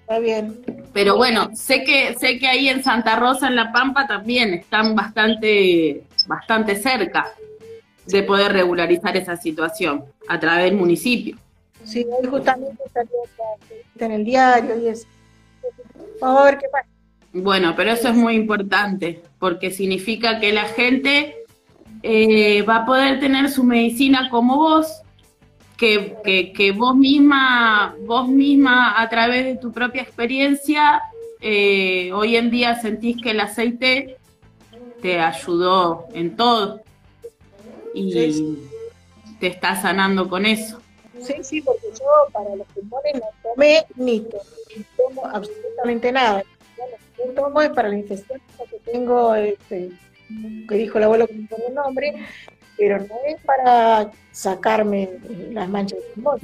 Está 0.00 0.18
bien. 0.18 0.60
Pero 0.92 1.16
bueno, 1.16 1.50
sé 1.54 1.84
que 1.84 2.14
sé 2.18 2.38
que 2.38 2.48
ahí 2.48 2.68
en 2.68 2.82
Santa 2.82 3.16
Rosa, 3.16 3.46
en 3.46 3.56
La 3.56 3.72
Pampa, 3.72 4.06
también 4.06 4.52
están 4.52 4.96
bastante, 4.96 6.02
bastante 6.26 6.74
cerca 6.74 7.32
de 8.06 8.22
poder 8.24 8.52
regularizar 8.52 9.16
esa 9.16 9.36
situación 9.36 10.04
a 10.28 10.40
través 10.40 10.64
del 10.64 10.74
municipio. 10.74 11.36
Sí, 11.84 12.06
hoy 12.08 12.28
justamente 12.28 12.82
salió 12.92 13.10
en 13.98 14.12
el 14.12 14.24
diario 14.24 14.78
y 14.80 14.88
eso. 14.88 15.06
Vamos 16.20 16.42
a 16.42 16.44
ver 16.44 16.58
qué 16.58 16.66
pasa. 16.70 16.88
Bueno, 17.32 17.74
pero 17.76 17.92
eso 17.92 18.08
es 18.08 18.14
muy 18.14 18.34
importante, 18.34 19.22
porque 19.38 19.70
significa 19.70 20.38
que 20.38 20.52
la 20.52 20.64
gente 20.64 21.36
eh, 22.02 22.62
va 22.62 22.76
a 22.76 22.86
poder 22.86 23.20
tener 23.20 23.48
su 23.48 23.64
medicina 23.64 24.28
como 24.30 24.56
vos, 24.56 25.02
que, 25.78 26.52
que, 26.54 26.72
vos 26.72 26.94
misma, 26.94 27.96
vos 28.06 28.28
misma 28.28 29.00
a 29.00 29.08
través 29.08 29.44
de 29.46 29.56
tu 29.56 29.72
propia 29.72 30.02
experiencia, 30.02 31.00
eh, 31.40 32.12
hoy 32.12 32.36
en 32.36 32.50
día 32.50 32.80
sentís 32.80 33.20
que 33.20 33.30
el 33.30 33.40
aceite 33.40 34.18
te 35.00 35.18
ayudó 35.18 36.06
en 36.14 36.36
todo 36.36 36.82
y 37.94 38.58
te 39.40 39.46
está 39.48 39.74
sanando 39.74 40.28
con 40.28 40.46
eso. 40.46 40.81
Sí, 41.22 41.34
sí, 41.42 41.60
porque 41.60 41.86
yo 41.98 42.32
para 42.32 42.56
los 42.56 42.66
pulmones 42.68 43.14
no 43.14 43.26
tomé 43.42 43.86
ni 43.96 44.26
tomo 44.96 45.26
absolutamente 45.26 46.12
nada. 46.12 46.42
Lo 47.18 47.24
que 47.24 47.32
tomo 47.32 47.60
es 47.62 47.70
para 47.70 47.88
la 47.88 47.98
infección 47.98 48.40
que 48.70 48.78
tengo 48.90 49.34
este, 49.34 49.90
que 50.68 50.74
dijo 50.74 50.98
el 50.98 51.04
abuelo 51.04 51.26
que 51.26 51.34
pone 51.48 51.66
el 51.68 51.74
nombre, 51.74 52.14
pero 52.76 52.98
no 52.98 53.14
es 53.26 53.40
para 53.42 54.10
sacarme 54.32 55.10
las 55.50 55.68
manchas 55.68 55.98
de 56.00 56.06
pulmón. 56.14 56.40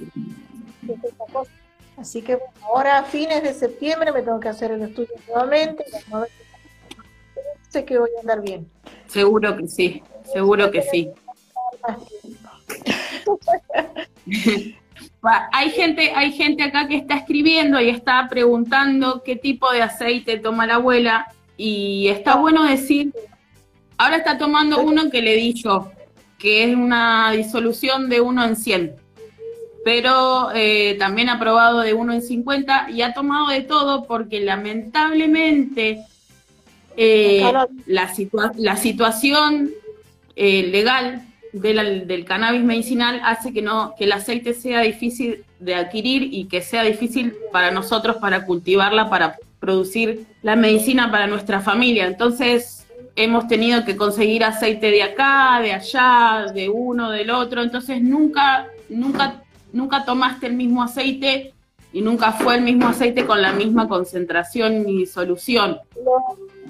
Así 1.97 2.23
que 2.23 2.37
bueno, 2.37 2.52
ahora 2.62 2.99
a 2.99 3.04
fines 3.04 3.42
de 3.42 3.52
septiembre 3.52 4.12
me 4.12 4.23
tengo 4.23 4.38
que 4.38 4.49
hacer 4.49 4.70
el 4.70 4.82
estudio 4.82 5.14
nuevamente, 5.26 5.85
sé 7.70 7.85
que 7.85 7.99
voy 7.99 8.11
a 8.16 8.20
andar 8.20 8.40
bien. 8.40 8.70
Seguro 9.08 9.56
que 9.56 9.66
sí, 9.66 10.02
seguro 10.32 10.70
que 10.70 10.82
sí. 10.82 11.11
hay 15.52 15.70
gente, 15.70 16.12
hay 16.14 16.32
gente 16.32 16.62
acá 16.62 16.88
que 16.88 16.97
está 16.97 17.16
escribiendo 17.16 17.80
y 17.80 17.88
está 17.88 18.26
preguntando 18.28 19.23
qué 19.25 19.37
tipo 19.37 19.70
de 19.73 19.82
aceite 19.82 20.38
toma 20.38 20.66
la 20.66 20.76
abuela 20.76 21.26
y 21.56 22.08
está 22.08 22.37
bueno 22.37 22.64
decir 22.64 23.12
Ahora 23.99 24.18
está 24.18 24.38
tomando 24.38 24.80
uno 24.80 25.11
que 25.11 25.20
le 25.20 25.35
di 25.35 25.54
yo, 25.54 25.90
que 26.38 26.62
es 26.62 26.76
una 26.76 27.32
disolución 27.32 28.08
de 28.08 28.20
1 28.20 28.44
en 28.44 28.56
100, 28.56 28.94
pero 29.85 30.52
eh, 30.54 30.94
también 31.00 31.28
ha 31.28 31.40
probado 31.40 31.80
de 31.80 31.94
1 31.94 32.12
en 32.12 32.23
50 32.23 32.90
y 32.90 33.02
ha 33.02 33.12
tomado 33.12 33.49
de 33.49 33.62
todo 33.62 34.04
porque 34.04 34.38
lamentablemente 34.40 36.04
eh, 36.97 37.42
la, 37.87 38.08
la, 38.56 38.76
situación 38.76 39.70
eh, 40.37 40.62
legal 40.62 41.23
del 41.52 42.24
cannabis 42.24 42.62
medicinal 42.62 43.20
hace 43.24 43.52
que, 43.52 43.62
no, 43.62 43.94
que 43.96 44.04
el 44.04 44.12
aceite 44.12 44.54
sea 44.54 44.80
difícil 44.80 45.44
de 45.58 45.74
adquirir 45.74 46.28
y 46.32 46.46
que 46.46 46.62
sea 46.62 46.82
difícil 46.82 47.34
para 47.52 47.70
nosotros 47.70 48.16
para 48.16 48.44
cultivarla, 48.44 49.08
para 49.10 49.36
producir 49.60 50.26
la 50.42 50.56
medicina 50.56 51.10
para 51.10 51.26
nuestra 51.26 51.60
familia. 51.60 52.06
Entonces, 52.06 52.86
hemos 53.16 53.48
tenido 53.48 53.84
que 53.84 53.96
conseguir 53.96 54.44
aceite 54.44 54.90
de 54.90 55.02
acá, 55.02 55.60
de 55.60 55.72
allá, 55.72 56.46
de 56.52 56.68
uno, 56.68 57.10
del 57.10 57.30
otro, 57.30 57.62
entonces 57.62 58.00
nunca, 58.00 58.68
nunca, 58.88 59.42
nunca 59.72 60.04
tomaste 60.04 60.46
el 60.46 60.54
mismo 60.54 60.82
aceite 60.82 61.52
y 61.92 62.00
nunca 62.00 62.32
fue 62.32 62.56
el 62.56 62.62
mismo 62.62 62.86
aceite 62.86 63.26
con 63.26 63.42
la 63.42 63.52
misma 63.52 63.88
concentración 63.88 64.84
ni 64.84 65.06
solución. 65.06 65.78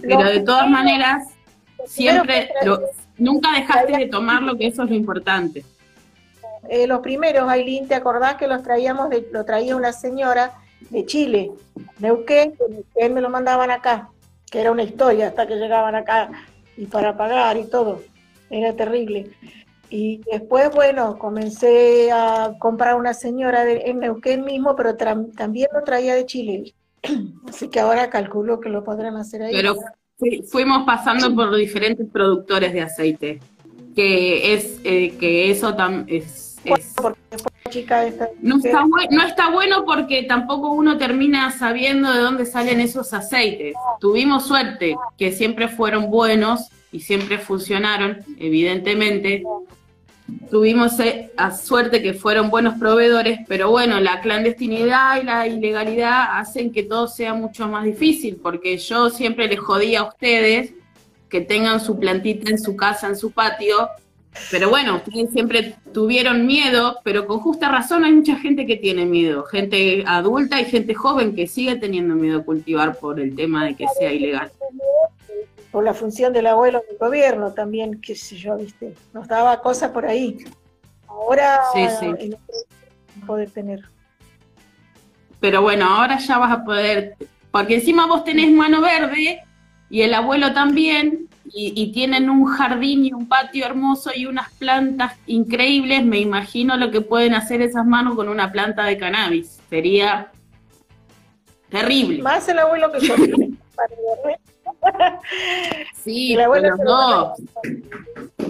Pero 0.00 0.24
de 0.24 0.40
todas 0.40 0.70
maneras, 0.70 1.28
siempre, 1.86 2.50
nunca 3.18 3.52
dejaste 3.52 3.96
de 3.96 4.06
tomarlo, 4.06 4.56
que 4.56 4.66
eso 4.66 4.84
es 4.84 4.90
lo 4.90 4.96
importante. 4.96 5.64
Eh, 6.68 6.86
los 6.86 7.00
primeros, 7.00 7.48
Aileen, 7.48 7.88
¿te 7.88 7.94
acordás 7.94 8.34
que 8.36 8.46
los 8.46 8.62
traíamos, 8.62 9.10
de, 9.10 9.28
lo 9.32 9.44
traía 9.44 9.76
una 9.76 9.92
señora 9.92 10.52
de 10.90 11.06
Chile, 11.06 11.50
Neuquén, 11.98 12.54
que 12.94 13.08
me 13.08 13.20
lo 13.20 13.30
mandaban 13.30 13.70
acá? 13.70 14.10
que 14.50 14.60
era 14.60 14.70
una 14.72 14.82
historia 14.82 15.28
hasta 15.28 15.46
que 15.46 15.56
llegaban 15.56 15.94
acá 15.94 16.30
y 16.76 16.86
para 16.86 17.16
pagar 17.16 17.56
y 17.56 17.64
todo. 17.64 18.02
Era 18.50 18.74
terrible. 18.74 19.30
Y 19.90 20.20
después, 20.30 20.70
bueno, 20.74 21.18
comencé 21.18 22.10
a 22.12 22.54
comprar 22.58 22.94
una 22.94 23.14
señora 23.14 23.64
de, 23.64 23.82
en 23.86 24.00
Neuquén 24.00 24.44
mismo, 24.44 24.76
pero 24.76 24.96
también 24.96 25.68
lo 25.72 25.82
traía 25.82 26.14
de 26.14 26.26
Chile. 26.26 26.74
Así 27.48 27.68
que 27.68 27.80
ahora 27.80 28.10
calculo 28.10 28.60
que 28.60 28.68
lo 28.68 28.84
podrán 28.84 29.16
hacer 29.16 29.42
ahí. 29.42 29.52
Pero 29.52 29.76
fuimos 30.50 30.84
pasando 30.84 31.34
por 31.34 31.54
diferentes 31.56 32.06
productores 32.10 32.72
de 32.72 32.80
aceite, 32.82 33.40
que 33.94 34.54
es 34.54 34.80
eh, 34.84 35.16
que 35.18 35.50
eso 35.50 35.74
también 35.74 36.06
es, 36.08 36.56
es 36.64 36.94
no, 38.40 38.56
está 38.56 38.84
no 39.10 39.22
está 39.22 39.50
bueno 39.50 39.84
porque 39.84 40.22
tampoco 40.22 40.72
uno 40.72 40.96
termina 40.96 41.50
sabiendo 41.50 42.12
de 42.12 42.20
dónde 42.20 42.46
salen 42.46 42.80
esos 42.80 43.12
aceites. 43.12 43.74
Tuvimos 44.00 44.46
suerte, 44.46 44.96
que 45.16 45.32
siempre 45.32 45.68
fueron 45.68 46.10
buenos 46.10 46.70
y 46.90 47.00
siempre 47.00 47.38
funcionaron, 47.38 48.18
evidentemente. 48.38 49.42
Tuvimos 50.50 50.98
eh, 51.00 51.30
suerte 51.62 52.02
que 52.02 52.14
fueron 52.14 52.50
buenos 52.50 52.78
proveedores, 52.78 53.40
pero 53.48 53.70
bueno, 53.70 54.00
la 54.00 54.20
clandestinidad 54.20 55.20
y 55.20 55.24
la 55.24 55.46
ilegalidad 55.46 56.38
hacen 56.38 56.72
que 56.72 56.82
todo 56.82 57.06
sea 57.06 57.34
mucho 57.34 57.68
más 57.68 57.84
difícil, 57.84 58.36
porque 58.36 58.76
yo 58.78 59.10
siempre 59.10 59.48
les 59.48 59.58
jodía 59.58 60.00
a 60.00 60.08
ustedes 60.08 60.72
que 61.28 61.40
tengan 61.40 61.80
su 61.80 61.98
plantita 61.98 62.50
en 62.50 62.58
su 62.58 62.76
casa, 62.76 63.08
en 63.08 63.16
su 63.16 63.30
patio, 63.30 63.88
pero 64.50 64.70
bueno, 64.70 64.96
ustedes 64.96 65.30
siempre 65.30 65.74
tuvieron 65.92 66.46
miedo, 66.46 66.98
pero 67.04 67.26
con 67.26 67.40
justa 67.40 67.68
razón 67.68 68.04
hay 68.04 68.12
mucha 68.12 68.36
gente 68.36 68.66
que 68.66 68.76
tiene 68.76 69.04
miedo, 69.04 69.44
gente 69.44 70.04
adulta 70.06 70.60
y 70.60 70.64
gente 70.64 70.94
joven 70.94 71.34
que 71.34 71.46
sigue 71.46 71.76
teniendo 71.76 72.14
miedo 72.14 72.40
a 72.40 72.44
cultivar 72.44 72.98
por 72.98 73.20
el 73.20 73.34
tema 73.34 73.64
de 73.64 73.74
que 73.74 73.86
sea 73.98 74.12
ilegal. 74.12 74.50
Por 75.70 75.84
la 75.84 75.94
función 75.94 76.32
del 76.32 76.46
abuelo 76.46 76.82
del 76.88 76.98
gobierno 76.98 77.52
también, 77.52 78.00
qué 78.00 78.14
sé 78.14 78.36
yo, 78.36 78.56
viste, 78.56 78.94
nos 79.12 79.28
daba 79.28 79.60
cosas 79.60 79.90
por 79.90 80.06
ahí. 80.06 80.44
Ahora 81.06 81.60
Sí, 81.74 81.86
sí. 82.00 82.34
poder 83.26 83.50
tener. 83.50 83.80
Pero 85.40 85.62
bueno, 85.62 85.86
ahora 85.86 86.18
ya 86.18 86.38
vas 86.38 86.52
a 86.52 86.64
poder, 86.64 87.16
porque 87.50 87.76
encima 87.76 88.06
vos 88.06 88.24
tenés 88.24 88.50
mano 88.50 88.80
verde 88.80 89.40
y 89.90 90.02
el 90.02 90.14
abuelo 90.14 90.52
también, 90.52 91.28
y, 91.50 91.72
y 91.80 91.92
tienen 91.92 92.28
un 92.28 92.44
jardín 92.44 93.06
y 93.06 93.12
un 93.12 93.26
patio 93.26 93.64
hermoso 93.64 94.10
y 94.14 94.26
unas 94.26 94.50
plantas 94.52 95.14
increíbles. 95.26 96.04
Me 96.04 96.18
imagino 96.18 96.76
lo 96.76 96.90
que 96.90 97.00
pueden 97.00 97.34
hacer 97.34 97.62
esas 97.62 97.86
manos 97.86 98.16
con 98.16 98.28
una 98.28 98.52
planta 98.52 98.84
de 98.84 98.98
cannabis. 98.98 99.58
Sería 99.70 100.30
terrible. 101.70 102.22
Más 102.22 102.46
el 102.48 102.58
abuelo 102.58 102.92
que 102.92 103.00
yo. 103.00 103.14
Sí, 105.94 106.36
se 106.36 106.84
dos. 106.84 107.38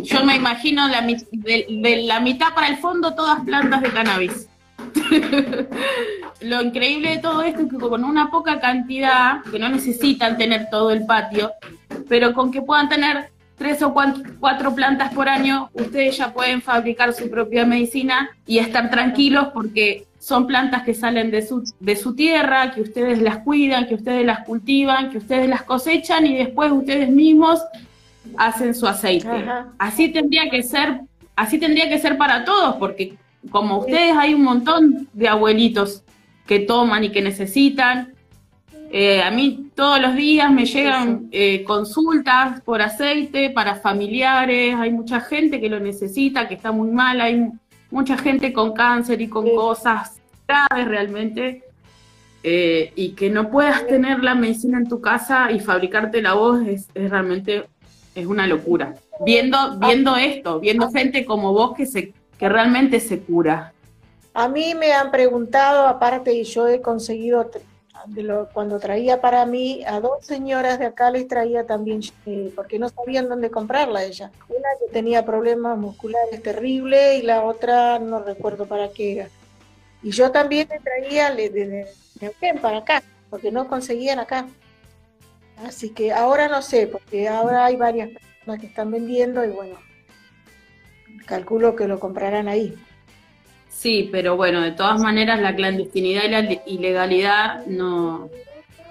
Yo 0.02 0.24
me 0.24 0.36
imagino 0.36 0.86
la, 0.86 1.00
de, 1.02 1.66
de 1.68 2.02
la 2.04 2.20
mitad 2.20 2.54
para 2.54 2.68
el 2.68 2.76
fondo 2.76 3.14
todas 3.14 3.40
plantas 3.40 3.82
de 3.82 3.90
cannabis. 3.90 4.48
Lo 6.40 6.62
increíble 6.62 7.10
de 7.10 7.18
todo 7.18 7.42
esto 7.42 7.62
es 7.62 7.68
que 7.68 7.78
con 7.78 8.04
una 8.04 8.30
poca 8.30 8.60
cantidad, 8.60 9.42
que 9.50 9.58
no 9.58 9.68
necesitan 9.68 10.36
tener 10.38 10.70
todo 10.70 10.92
el 10.92 11.04
patio, 11.04 11.52
pero 12.08 12.32
con 12.32 12.52
que 12.52 12.62
puedan 12.62 12.88
tener 12.88 13.30
tres 13.56 13.82
o 13.82 13.92
cuatro 14.38 14.74
plantas 14.74 15.12
por 15.12 15.28
año, 15.28 15.68
ustedes 15.72 16.16
ya 16.16 16.32
pueden 16.32 16.62
fabricar 16.62 17.12
su 17.12 17.28
propia 17.28 17.66
medicina 17.66 18.30
y 18.46 18.58
estar 18.58 18.88
tranquilos 18.88 19.48
porque 19.52 20.06
son 20.28 20.46
plantas 20.46 20.82
que 20.82 20.92
salen 20.92 21.30
de 21.30 21.40
su, 21.40 21.64
de 21.80 21.96
su 21.96 22.14
tierra, 22.14 22.70
que 22.70 22.82
ustedes 22.82 23.22
las 23.22 23.38
cuidan, 23.38 23.86
que 23.86 23.94
ustedes 23.94 24.26
las 24.26 24.40
cultivan, 24.44 25.08
que 25.10 25.16
ustedes 25.16 25.48
las 25.48 25.62
cosechan 25.62 26.26
y 26.26 26.36
después 26.36 26.70
ustedes 26.70 27.08
mismos 27.08 27.62
hacen 28.36 28.74
su 28.74 28.86
aceite. 28.86 29.26
Ajá. 29.26 29.68
Así 29.78 30.10
tendría 30.10 30.50
que 30.50 30.62
ser, 30.62 31.00
así 31.34 31.56
tendría 31.58 31.88
que 31.88 31.98
ser 31.98 32.18
para 32.18 32.44
todos, 32.44 32.76
porque 32.76 33.14
como 33.50 33.78
ustedes 33.78 34.14
hay 34.18 34.34
un 34.34 34.42
montón 34.42 35.08
de 35.14 35.28
abuelitos 35.28 36.02
que 36.46 36.60
toman 36.60 37.04
y 37.04 37.10
que 37.10 37.22
necesitan. 37.22 38.12
Eh, 38.90 39.22
a 39.22 39.30
mí 39.30 39.70
todos 39.74 39.98
los 39.98 40.14
días 40.14 40.50
me 40.50 40.66
llegan 40.66 41.28
eh, 41.32 41.64
consultas 41.64 42.60
por 42.62 42.82
aceite 42.82 43.48
para 43.48 43.76
familiares, 43.76 44.74
hay 44.76 44.92
mucha 44.92 45.20
gente 45.20 45.58
que 45.58 45.70
lo 45.70 45.80
necesita, 45.80 46.46
que 46.48 46.54
está 46.54 46.70
muy 46.70 46.90
mal, 46.90 47.22
hay 47.22 47.48
mucha 47.90 48.18
gente 48.18 48.52
con 48.52 48.74
cáncer 48.74 49.22
y 49.22 49.28
con 49.28 49.46
Sí. 49.46 49.52
cosas 49.54 50.17
realmente, 50.74 51.62
eh, 52.42 52.92
y 52.94 53.10
que 53.12 53.30
no 53.30 53.50
puedas 53.50 53.86
tener 53.86 54.22
la 54.22 54.34
medicina 54.34 54.78
en 54.78 54.88
tu 54.88 55.00
casa 55.00 55.50
y 55.50 55.60
fabricarte 55.60 56.22
la 56.22 56.34
voz 56.34 56.66
es, 56.66 56.88
es 56.94 57.10
realmente 57.10 57.66
es 58.14 58.26
una 58.26 58.46
locura. 58.46 58.94
Viendo, 59.24 59.78
viendo 59.78 60.16
esto, 60.16 60.60
viendo 60.60 60.90
gente 60.90 61.24
como 61.24 61.52
vos 61.52 61.76
que 61.76 61.86
se 61.86 62.12
que 62.38 62.48
realmente 62.48 63.00
se 63.00 63.18
cura. 63.18 63.72
A 64.32 64.46
mí 64.48 64.72
me 64.76 64.92
han 64.92 65.10
preguntado, 65.10 65.88
aparte, 65.88 66.32
y 66.32 66.44
yo 66.44 66.68
he 66.68 66.80
conseguido, 66.80 67.50
de 68.06 68.22
lo- 68.22 68.48
cuando 68.52 68.78
traía 68.78 69.20
para 69.20 69.44
mí, 69.44 69.82
a 69.84 69.98
dos 69.98 70.24
señoras 70.24 70.78
de 70.78 70.86
acá 70.86 71.10
les 71.10 71.26
traía 71.26 71.66
también, 71.66 72.00
eh, 72.26 72.52
porque 72.54 72.78
no 72.78 72.88
sabían 72.90 73.28
dónde 73.28 73.50
comprarla 73.50 74.04
ella. 74.04 74.30
Una 74.48 74.68
que 74.78 74.92
tenía 74.92 75.24
problemas 75.24 75.76
musculares 75.76 76.40
terribles 76.40 77.18
y 77.20 77.26
la 77.26 77.42
otra 77.42 77.98
no 77.98 78.20
recuerdo 78.22 78.66
para 78.66 78.88
qué 78.90 79.14
era. 79.14 79.28
Y 80.02 80.10
yo 80.10 80.30
también 80.30 80.68
le 80.70 80.78
traía 80.80 81.34
de, 81.34 81.86
Neuquén 82.20 82.58
para 82.58 82.78
acá, 82.78 83.02
porque 83.30 83.50
no 83.50 83.68
conseguían 83.68 84.18
acá. 84.18 84.46
Así 85.64 85.90
que 85.90 86.12
ahora 86.12 86.48
no 86.48 86.62
sé, 86.62 86.86
porque 86.86 87.28
ahora 87.28 87.64
hay 87.64 87.76
varias 87.76 88.10
personas 88.10 88.60
que 88.60 88.66
están 88.66 88.90
vendiendo 88.90 89.44
y 89.44 89.48
bueno, 89.48 89.76
calculo 91.26 91.74
que 91.74 91.88
lo 91.88 91.98
comprarán 91.98 92.48
ahí. 92.48 92.74
Sí, 93.68 94.08
pero 94.10 94.36
bueno, 94.36 94.60
de 94.60 94.72
todas 94.72 95.00
maneras 95.00 95.40
la 95.40 95.54
clandestinidad 95.54 96.24
y 96.24 96.28
la 96.28 96.40
li- 96.40 96.60
ilegalidad 96.66 97.66
no, 97.66 98.28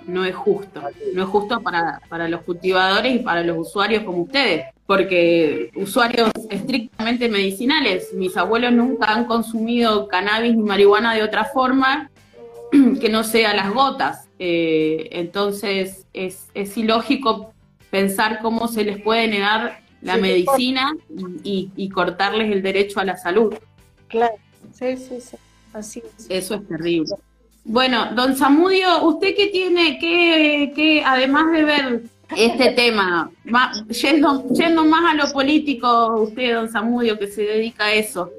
no 0.08 0.26
es 0.26 0.36
justo. 0.36 0.82
No 1.14 1.24
es 1.24 1.30
justo 1.30 1.62
para, 1.62 2.02
para 2.10 2.28
los 2.28 2.42
cultivadores 2.42 3.16
y 3.16 3.20
para 3.20 3.44
los 3.44 3.58
usuarios 3.68 4.04
como 4.04 4.24
ustedes. 4.24 4.66
Porque 4.86 5.70
usuarios 5.76 6.32
estrictamente 6.50 7.28
medicinales, 7.30 8.14
mis 8.14 8.36
abuelos 8.38 8.72
nunca 8.72 9.08
han 9.14 9.26
consumido 9.26 10.08
cannabis 10.08 10.56
ni 10.56 10.64
marihuana 10.64 11.14
de 11.14 11.24
otra 11.24 11.44
forma 11.46 12.10
que 13.02 13.10
no 13.10 13.24
sea 13.24 13.54
las 13.54 13.74
gotas. 13.74 14.28
Eh, 14.40 15.10
entonces 15.12 16.06
es, 16.14 16.48
es 16.54 16.78
ilógico 16.78 17.54
pensar 17.90 18.40
cómo 18.42 18.68
se 18.68 18.84
les 18.86 19.02
puede 19.02 19.28
negar 19.28 19.82
la 20.02 20.16
Sí, 20.16 20.22
medicina 20.22 20.96
y, 21.10 21.26
y- 21.44 21.72
y 21.76 21.90
cortarles 21.90 22.52
el 22.52 22.62
derecho 22.62 23.00
a 23.00 23.06
la 23.06 23.18
salud. 23.18 23.54
Claro, 24.08 24.36
sí, 24.74 24.96
sí, 24.96 25.20
sí, 25.20 25.38
así 25.74 26.04
es. 26.18 26.28
Eso 26.30 26.56
es 26.56 26.68
terrible. 26.68 27.16
Bueno, 27.70 28.12
don 28.16 28.34
Samudio, 28.38 29.04
¿usted 29.04 29.36
qué 29.36 29.48
tiene, 29.48 30.00
qué, 30.00 31.04
además 31.06 31.52
de 31.52 31.64
ver 31.66 32.02
este 32.36 32.72
tema, 32.72 33.30
ma- 33.44 33.74
yendo, 33.90 34.48
yendo 34.54 34.86
más 34.86 35.12
a 35.12 35.16
lo 35.16 35.30
político, 35.34 36.16
usted, 36.22 36.54
don 36.56 36.72
Samudio, 36.72 37.20
que 37.20 37.28
se 37.28 37.42
dedica 37.42 37.84
a 37.86 37.94
eso, 37.94 38.32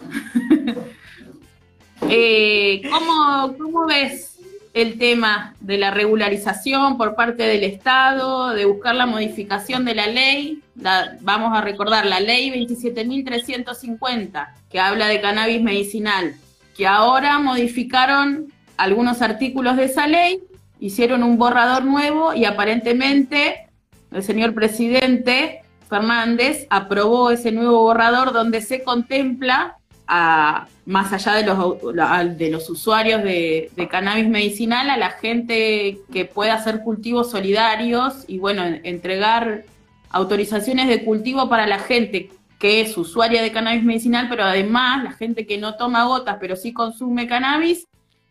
eh, 2.08 2.80
¿cómo, 2.90 3.54
¿cómo 3.58 3.84
ves 3.86 4.38
el 4.72 4.98
tema 4.98 5.54
de 5.60 5.76
la 5.76 5.90
regularización 5.90 6.96
por 6.96 7.14
parte 7.14 7.42
del 7.42 7.64
Estado, 7.64 8.48
de 8.54 8.64
buscar 8.64 8.94
la 8.94 9.04
modificación 9.04 9.84
de 9.84 9.94
la 9.94 10.06
ley? 10.06 10.62
La- 10.80 11.18
vamos 11.20 11.52
a 11.56 11.60
recordar, 11.60 12.06
la 12.06 12.20
ley 12.20 12.50
27.350, 12.50 14.54
que 14.70 14.80
habla 14.80 15.06
de 15.08 15.20
cannabis 15.20 15.60
medicinal, 15.60 16.34
que 16.74 16.86
ahora 16.86 17.38
modificaron 17.40 18.50
algunos 18.80 19.20
artículos 19.22 19.76
de 19.76 19.84
esa 19.84 20.06
ley, 20.06 20.40
hicieron 20.80 21.22
un 21.22 21.36
borrador 21.36 21.84
nuevo 21.84 22.32
y 22.34 22.44
aparentemente 22.46 23.68
el 24.10 24.22
señor 24.22 24.54
presidente 24.54 25.60
Fernández 25.88 26.66
aprobó 26.70 27.30
ese 27.30 27.52
nuevo 27.52 27.80
borrador 27.82 28.32
donde 28.32 28.60
se 28.62 28.82
contempla 28.82 29.76
a, 30.06 30.66
más 30.86 31.12
allá 31.12 31.34
de 31.34 31.44
los, 31.44 32.38
de 32.38 32.50
los 32.50 32.70
usuarios 32.70 33.22
de, 33.22 33.70
de 33.76 33.88
cannabis 33.88 34.28
medicinal, 34.28 34.88
a 34.90 34.96
la 34.96 35.10
gente 35.10 35.98
que 36.12 36.24
pueda 36.24 36.54
hacer 36.54 36.80
cultivos 36.82 37.30
solidarios 37.30 38.24
y 38.26 38.38
bueno, 38.38 38.64
en- 38.64 38.80
entregar 38.84 39.64
autorizaciones 40.10 40.88
de 40.88 41.04
cultivo 41.04 41.48
para 41.48 41.66
la 41.66 41.78
gente 41.78 42.30
que 42.58 42.80
es 42.80 42.96
usuaria 42.96 43.42
de 43.42 43.52
cannabis 43.52 43.84
medicinal, 43.84 44.26
pero 44.28 44.44
además 44.44 45.04
la 45.04 45.12
gente 45.12 45.46
que 45.46 45.58
no 45.58 45.76
toma 45.76 46.04
gotas, 46.04 46.38
pero 46.40 46.56
sí 46.56 46.72
consume 46.72 47.26
cannabis, 47.26 47.86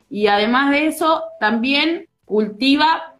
y 0.09 0.27
además 0.27 0.71
de 0.71 0.87
eso, 0.87 1.23
también 1.39 2.07
cultiva 2.25 3.15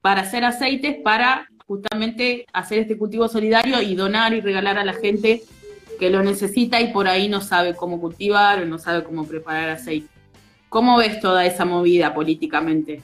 para 0.00 0.22
hacer 0.22 0.44
aceites 0.44 0.96
para 1.02 1.48
justamente 1.66 2.46
hacer 2.52 2.80
este 2.80 2.98
cultivo 2.98 3.28
solidario 3.28 3.80
y 3.80 3.94
donar 3.94 4.34
y 4.34 4.40
regalar 4.40 4.78
a 4.78 4.84
la 4.84 4.92
gente 4.92 5.42
que 5.98 6.10
lo 6.10 6.22
necesita 6.22 6.80
y 6.80 6.92
por 6.92 7.08
ahí 7.08 7.28
no 7.28 7.40
sabe 7.40 7.74
cómo 7.74 8.00
cultivar 8.00 8.62
o 8.62 8.66
no 8.66 8.78
sabe 8.78 9.04
cómo 9.04 9.26
preparar 9.26 9.70
aceite. 9.70 10.08
¿Cómo 10.68 10.98
ves 10.98 11.20
toda 11.20 11.46
esa 11.46 11.64
movida 11.64 12.12
políticamente? 12.12 13.00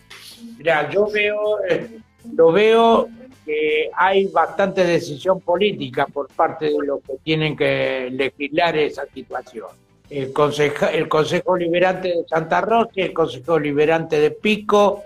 Mira, 0.59 0.91
yo 0.91 1.07
veo, 1.07 1.65
eh, 1.69 2.01
lo 2.35 2.51
veo 2.51 3.09
que 3.47 3.91
hay 3.97 4.27
bastante 4.27 4.85
decisión 4.85 5.41
política 5.41 6.07
por 6.07 6.29
parte 6.29 6.67
de 6.67 6.85
los 6.85 7.01
que 7.01 7.15
tienen 7.23 7.57
que 7.57 8.11
legislar 8.11 8.77
esa 8.77 9.07
situación. 9.07 9.69
El, 10.11 10.33
conseja- 10.33 10.93
el 10.93 11.09
Consejo 11.09 11.57
Liberante 11.57 12.09
de 12.09 12.25
Santa 12.29 12.61
Rosa 12.61 12.91
el 12.97 13.13
Consejo 13.13 13.59
Liberante 13.59 14.19
de 14.19 14.33
Pico, 14.33 15.05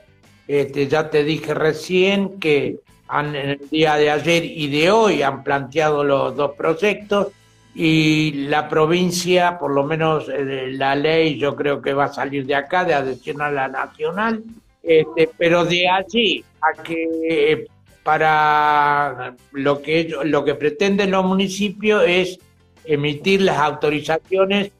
este, 0.49 0.89
ya 0.89 1.11
te 1.11 1.23
dije 1.25 1.53
recién 1.55 2.41
que 2.41 2.77
han, 3.09 3.37
en 3.37 3.51
el 3.51 3.69
día 3.71 3.97
de 3.97 4.11
ayer 4.11 4.45
y 4.45 4.69
de 4.69 4.91
hoy 4.91 5.23
han 5.23 5.45
planteado 5.45 6.03
los 6.05 6.35
dos 6.35 6.53
proyectos 6.57 7.29
y 7.75 8.47
la 8.49 8.69
provincia, 8.69 9.59
por 9.59 9.73
lo 9.75 9.85
menos 9.85 10.29
eh, 10.29 10.69
la 10.73 10.95
ley, 10.95 11.37
yo 11.39 11.55
creo 11.55 11.83
que 11.83 11.93
va 11.93 12.05
a 12.05 12.13
salir 12.13 12.47
de 12.47 12.55
acá, 12.55 12.85
de 12.85 12.95
adhesión 12.95 13.43
a 13.43 13.51
la 13.51 13.69
nacional, 13.69 14.43
este, 14.83 15.29
pero 15.37 15.65
de 15.65 15.89
allí 15.89 16.45
a 16.63 16.83
que 16.83 17.09
eh, 17.29 17.67
para 18.03 19.35
lo 19.53 19.83
que 19.83 20.15
lo 20.25 20.45
que 20.45 20.55
pretenden 20.55 21.11
los 21.11 21.25
municipios 21.25 22.05
es 22.07 22.39
emitir 22.85 23.41
las 23.43 23.59
autorizaciones 23.59 24.71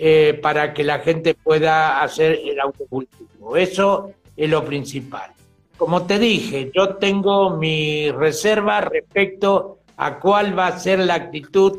eh, 0.00 0.38
para 0.40 0.72
que 0.72 0.84
la 0.84 1.00
gente 1.00 1.34
pueda 1.34 2.00
hacer 2.02 2.38
el 2.44 2.60
autocultivo. 2.60 3.56
Eso 3.56 4.12
es 4.36 4.48
lo 4.48 4.64
principal. 4.64 5.32
Como 5.76 6.06
te 6.06 6.18
dije, 6.18 6.70
yo 6.74 6.96
tengo 6.96 7.50
mi 7.56 8.10
reserva 8.12 8.80
respecto 8.80 9.78
a 9.96 10.18
cuál 10.20 10.56
va 10.56 10.68
a 10.68 10.78
ser 10.78 11.00
la 11.00 11.14
actitud, 11.14 11.78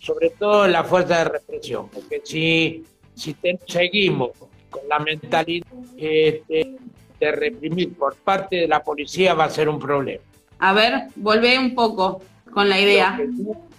sobre 0.00 0.30
todo 0.30 0.66
la 0.66 0.82
fuerza 0.84 1.18
de 1.18 1.24
represión, 1.24 1.88
porque 1.88 2.20
si, 2.24 2.84
si 3.14 3.34
te- 3.34 3.58
seguimos 3.66 4.30
con 4.70 4.82
la 4.88 4.98
mentalidad 4.98 5.66
este, 5.96 6.76
de 7.20 7.32
reprimir 7.32 7.94
por 7.94 8.14
parte 8.16 8.56
de 8.56 8.68
la 8.68 8.82
policía 8.82 9.34
va 9.34 9.44
a 9.44 9.50
ser 9.50 9.68
un 9.68 9.78
problema. 9.78 10.22
A 10.58 10.72
ver, 10.72 11.04
volvé 11.16 11.58
un 11.58 11.74
poco 11.74 12.22
con 12.52 12.68
la 12.68 12.80
idea. 12.80 13.18
Lo 13.18 13.26
que 13.52 13.69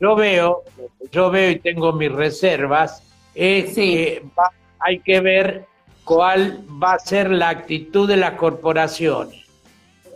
yo 0.00 0.16
veo, 0.16 0.62
lo 0.76 0.86
que 0.98 1.08
yo 1.10 1.30
veo 1.30 1.50
y 1.50 1.58
tengo 1.58 1.92
mis 1.92 2.10
reservas, 2.12 3.02
es 3.34 3.74
que 3.74 4.22
va- 4.38 4.52
hay 4.78 5.00
que 5.00 5.20
ver 5.20 5.64
cuál 6.04 6.64
va 6.82 6.94
a 6.94 6.98
ser 6.98 7.30
la 7.30 7.48
actitud 7.48 8.08
de 8.08 8.16
las 8.16 8.32
corporaciones. 8.32 9.42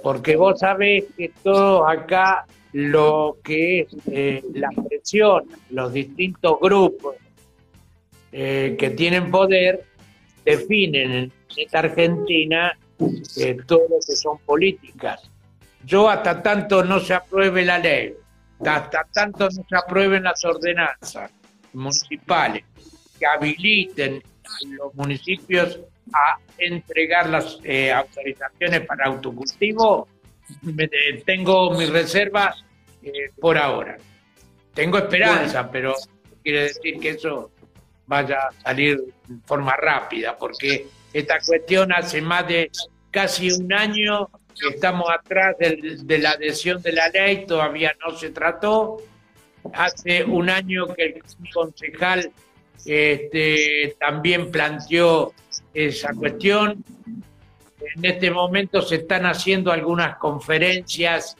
Porque 0.03 0.37
vos 0.37 0.61
sabés 0.61 1.05
que 1.16 1.31
todos 1.42 1.88
acá 1.88 2.46
lo 2.72 3.38
que 3.42 3.81
es 3.81 3.88
eh, 4.11 4.42
la 4.55 4.68
presión, 4.88 5.44
los 5.70 5.92
distintos 5.92 6.59
grupos 6.61 7.16
eh, 8.31 8.77
que 8.79 8.90
tienen 8.90 9.31
poder, 9.31 9.85
definen 10.44 11.12
en 11.12 11.33
esta 11.57 11.81
Argentina 11.81 12.79
eh, 13.37 13.57
todo 13.66 13.81
lo 13.88 13.96
que 14.07 14.14
son 14.16 14.38
políticas. 14.38 15.31
Yo 15.85 16.09
hasta 16.11 16.42
tanto 16.42 16.85
no 16.85 17.01
se 17.01 17.14
apruebe 17.14 17.64
la 17.64 17.79
ley, 17.79 18.14
hasta 18.64 19.05
tanto 19.12 19.44
no 19.44 19.51
se 19.51 19.77
aprueben 19.77 20.25
las 20.25 20.44
ordenanzas 20.44 21.31
municipales 21.73 22.64
que 23.18 23.27
habiliten 23.27 24.23
a 24.44 24.75
los 24.77 24.94
municipios 24.94 25.79
a 26.12 26.38
entregar 26.57 27.29
las 27.29 27.59
eh, 27.64 27.92
autorizaciones 27.92 28.81
para 28.87 29.07
autocultivo, 29.07 30.09
me- 30.62 30.85
eh, 30.85 31.23
tengo 31.27 31.73
mis 31.73 31.90
reservas 31.90 32.64
eh, 33.03 33.31
por 33.40 33.59
ahora. 33.59 33.97
Tengo 34.75 34.99
esperanza, 34.99 35.71
pero 35.71 35.90
no 35.90 36.37
quiere 36.42 36.62
decir 36.62 36.99
que 37.01 37.11
eso 37.11 37.51
vaya 38.07 38.38
a 38.49 38.53
salir 38.62 38.99
de 39.27 39.37
forma 39.44 39.77
rápida, 39.77 40.37
porque 40.38 40.87
esta 41.12 41.38
cuestión 41.40 41.92
hace 41.92 42.23
más 42.23 42.47
de 42.49 42.71
casi 43.11 43.51
un 43.53 43.71
año 43.73 44.31
estamos 44.73 45.09
atrás 45.11 45.57
de 45.59 46.18
la 46.18 46.31
adhesión 46.31 46.83
de 46.83 46.92
la 46.92 47.09
ley, 47.09 47.47
todavía 47.47 47.94
no 48.05 48.16
se 48.16 48.31
trató. 48.31 48.99
Hace 49.73 50.25
un 50.25 50.49
año 50.49 50.94
que 50.94 51.05
el 51.05 51.23
concejal 51.53 52.31
este, 52.85 53.97
también 53.99 54.51
planteó 54.51 55.33
esa 55.75 56.12
cuestión. 56.14 56.85
En 57.97 58.05
este 58.05 58.31
momento 58.31 58.83
se 58.83 58.97
están 58.97 59.27
haciendo 59.27 59.73
algunas 59.73 60.16
conferencias 60.16 61.37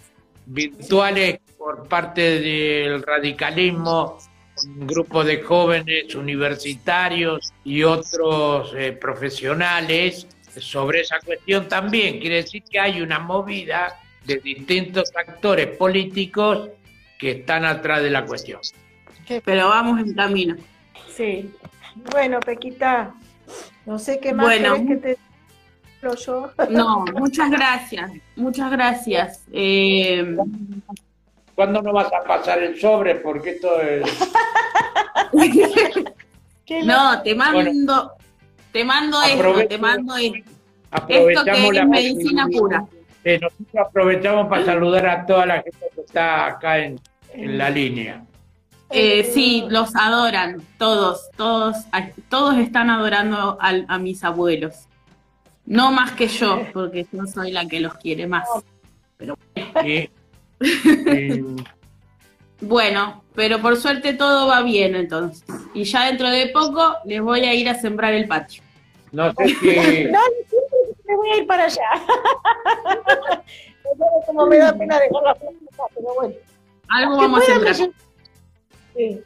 virtuales 0.46 1.40
por 1.57 1.87
parte 1.88 2.40
del 2.40 3.02
radicalismo, 3.02 4.18
un 4.64 4.87
grupo 4.87 5.22
de 5.24 5.42
jóvenes 5.42 6.14
universitarios 6.14 7.52
y 7.64 7.83
otros 7.83 8.74
eh, 8.76 8.92
profesionales 8.92 10.26
sobre 10.61 11.01
esa 11.01 11.18
cuestión 11.21 11.68
también. 11.68 12.21
Quiere 12.21 12.37
decir 12.37 12.62
que 12.62 12.79
hay 12.79 13.01
una 13.01 13.18
movida 13.18 13.97
de 14.25 14.37
distintos 14.37 15.11
actores 15.16 15.77
políticos 15.77 16.71
que 17.18 17.33
están 17.33 17.64
atrás 17.64 18.03
de 18.03 18.11
la 18.11 18.25
cuestión. 18.25 18.61
Pero 19.44 19.68
vamos 19.68 20.01
en 20.01 20.14
camino. 20.14 20.57
Sí. 21.11 21.51
Bueno, 22.12 22.40
Pequita, 22.40 23.12
no 23.87 23.99
sé 23.99 24.21
qué 24.21 24.33
más 24.33 24.47
Bueno. 24.47 24.87
que 24.87 24.97
te 24.97 25.18
yo. 26.16 26.51
No, 26.71 27.05
muchas 27.14 27.51
gracias, 27.51 28.11
muchas 28.37 28.71
gracias. 28.71 29.44
Eh, 29.53 30.37
¿Cuándo 31.55 31.83
no 31.83 31.92
vas 31.92 32.12
a 32.12 32.23
pasar 32.23 32.62
el 32.62 32.81
sobre? 32.81 33.16
Porque 33.16 33.51
esto 33.51 33.81
es... 33.81 34.03
no, 36.85 37.23
te 37.23 37.35
mando, 37.35 38.12
te 38.79 38.85
mando 38.85 39.21
esto, 39.23 39.38
Aprovecho- 39.38 39.69
te 39.69 39.79
mando 39.79 40.17
esto. 40.17 40.51
Esto 41.09 41.41
aprovechamos 41.41 41.71
que 41.71 41.73
la 41.73 41.83
es 41.83 41.88
medicina 41.88 42.47
pura. 42.47 42.85
Eh, 43.25 43.41
nosotros 43.43 43.87
aprovechamos 43.88 44.49
para 44.49 44.64
saludar 44.64 45.07
a 45.09 45.27
toda 45.27 45.47
la 45.47 45.55
gente 45.62 45.87
que 45.97 46.01
está 46.03 46.47
acá 46.47 46.79
en, 46.79 47.01
en 47.33 47.59
la 47.59 47.71
línea. 47.71 48.23
Eh, 48.91 49.25
sí, 49.35 49.64
los 49.69 49.97
adoran, 49.97 50.62
todos, 50.79 51.29
todos, 51.37 51.77
todos 52.29 52.57
están 52.59 52.88
adorando 52.88 53.59
a, 53.61 53.99
mis 53.99 54.23
abuelos. 54.23 54.87
No 55.67 55.91
más 55.91 56.12
que 56.12 56.29
yo, 56.29 56.62
porque 56.73 57.05
yo 57.12 57.27
soy 57.27 57.51
la 57.51 57.67
que 57.67 57.81
los 57.81 57.95
quiere 57.95 58.29
más. 58.29 58.49
Pero 59.17 59.37
bueno, 62.61 63.25
pero 63.35 63.61
por 63.61 63.77
suerte 63.77 64.14
todo 64.14 64.47
va 64.47 64.62
bien 64.62 64.95
entonces. 64.95 65.45
Y 65.75 65.83
ya 65.83 66.07
dentro 66.07 66.31
de 66.31 66.47
poco 66.47 66.95
les 67.05 67.21
voy 67.21 67.41
a 67.41 67.53
ir 67.55 67.69
a 67.69 67.75
sembrar 67.75 68.14
el 68.14 68.29
patio. 68.29 68.62
No 69.12 69.33
sé 69.33 69.49
si... 69.49 70.05
No, 70.11 70.18
me 71.07 71.16
voy 71.16 71.31
a 71.31 71.37
ir 71.38 71.47
para 71.47 71.64
allá. 71.64 71.83
Como 74.27 74.47
me 74.47 74.59
da 74.59 74.73
pena 74.77 74.99
dejar 75.01 75.23
la 75.23 75.35
pero 75.35 76.14
bueno. 76.16 76.35
Algo 76.88 77.16
vamos 77.16 77.42
a 77.42 77.47
sembrar. 77.47 77.77
Sí. 78.97 79.23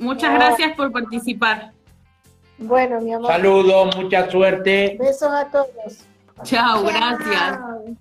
Muchas 0.00 0.32
No. 0.32 0.38
gracias 0.38 0.74
por 0.76 0.90
participar. 0.90 1.70
Bueno, 2.58 3.00
mi 3.00 3.12
amor. 3.12 3.30
Saludos, 3.30 3.96
mucha 3.96 4.28
suerte. 4.30 4.96
Besos 4.98 5.30
a 5.30 5.48
todos. 5.48 6.04
Chao, 6.42 6.82
gracias. 6.84 7.58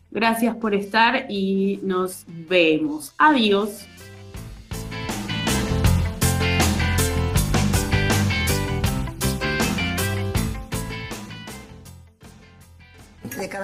Gracias 0.09 0.55
por 0.55 0.73
estar 0.73 1.25
y 1.29 1.79
nos 1.83 2.23
vemos. 2.27 3.13
Adiós. 3.17 3.85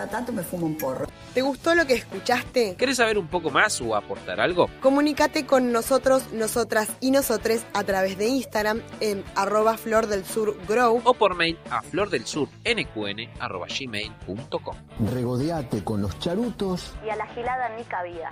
Cada 0.06 0.12
tanto 0.12 0.32
me 0.32 0.44
fumo 0.44 0.68
un 0.68 0.78
porro. 0.78 1.08
¿Te 1.34 1.42
gustó 1.42 1.76
lo 1.76 1.86
que 1.86 1.96
escuchaste? 1.96 2.76
¿Querés 2.78 2.96
saber 2.98 3.18
un 3.18 3.28
poco 3.28 3.50
más 3.50 3.82
o 3.82 3.96
aportar 3.96 4.40
algo? 4.40 4.70
Comunícate 4.82 5.46
con 5.46 5.72
nosotros, 5.72 6.32
nosotras 6.32 6.90
y 7.02 7.10
nosotres 7.12 7.66
a 7.74 7.84
través 7.84 8.18
de 8.18 8.28
Instagram 8.28 8.82
en 9.02 9.24
arroba 9.36 9.78
flor 9.78 10.08
del 10.08 10.26
sur 10.26 10.58
grow 10.68 11.02
O 11.04 11.14
por 11.14 11.36
mail 11.36 11.60
a 11.70 11.82
flordelsurnqn.gmail.com 11.82 14.76
Regodeate 15.14 15.84
con 15.84 16.02
los 16.02 16.18
charutos 16.20 16.94
y 17.06 17.10
a 17.10 17.16
la 17.16 17.28
gilada 17.28 17.70
en 17.70 17.76
mi 17.78 17.84
cabida. 17.84 18.32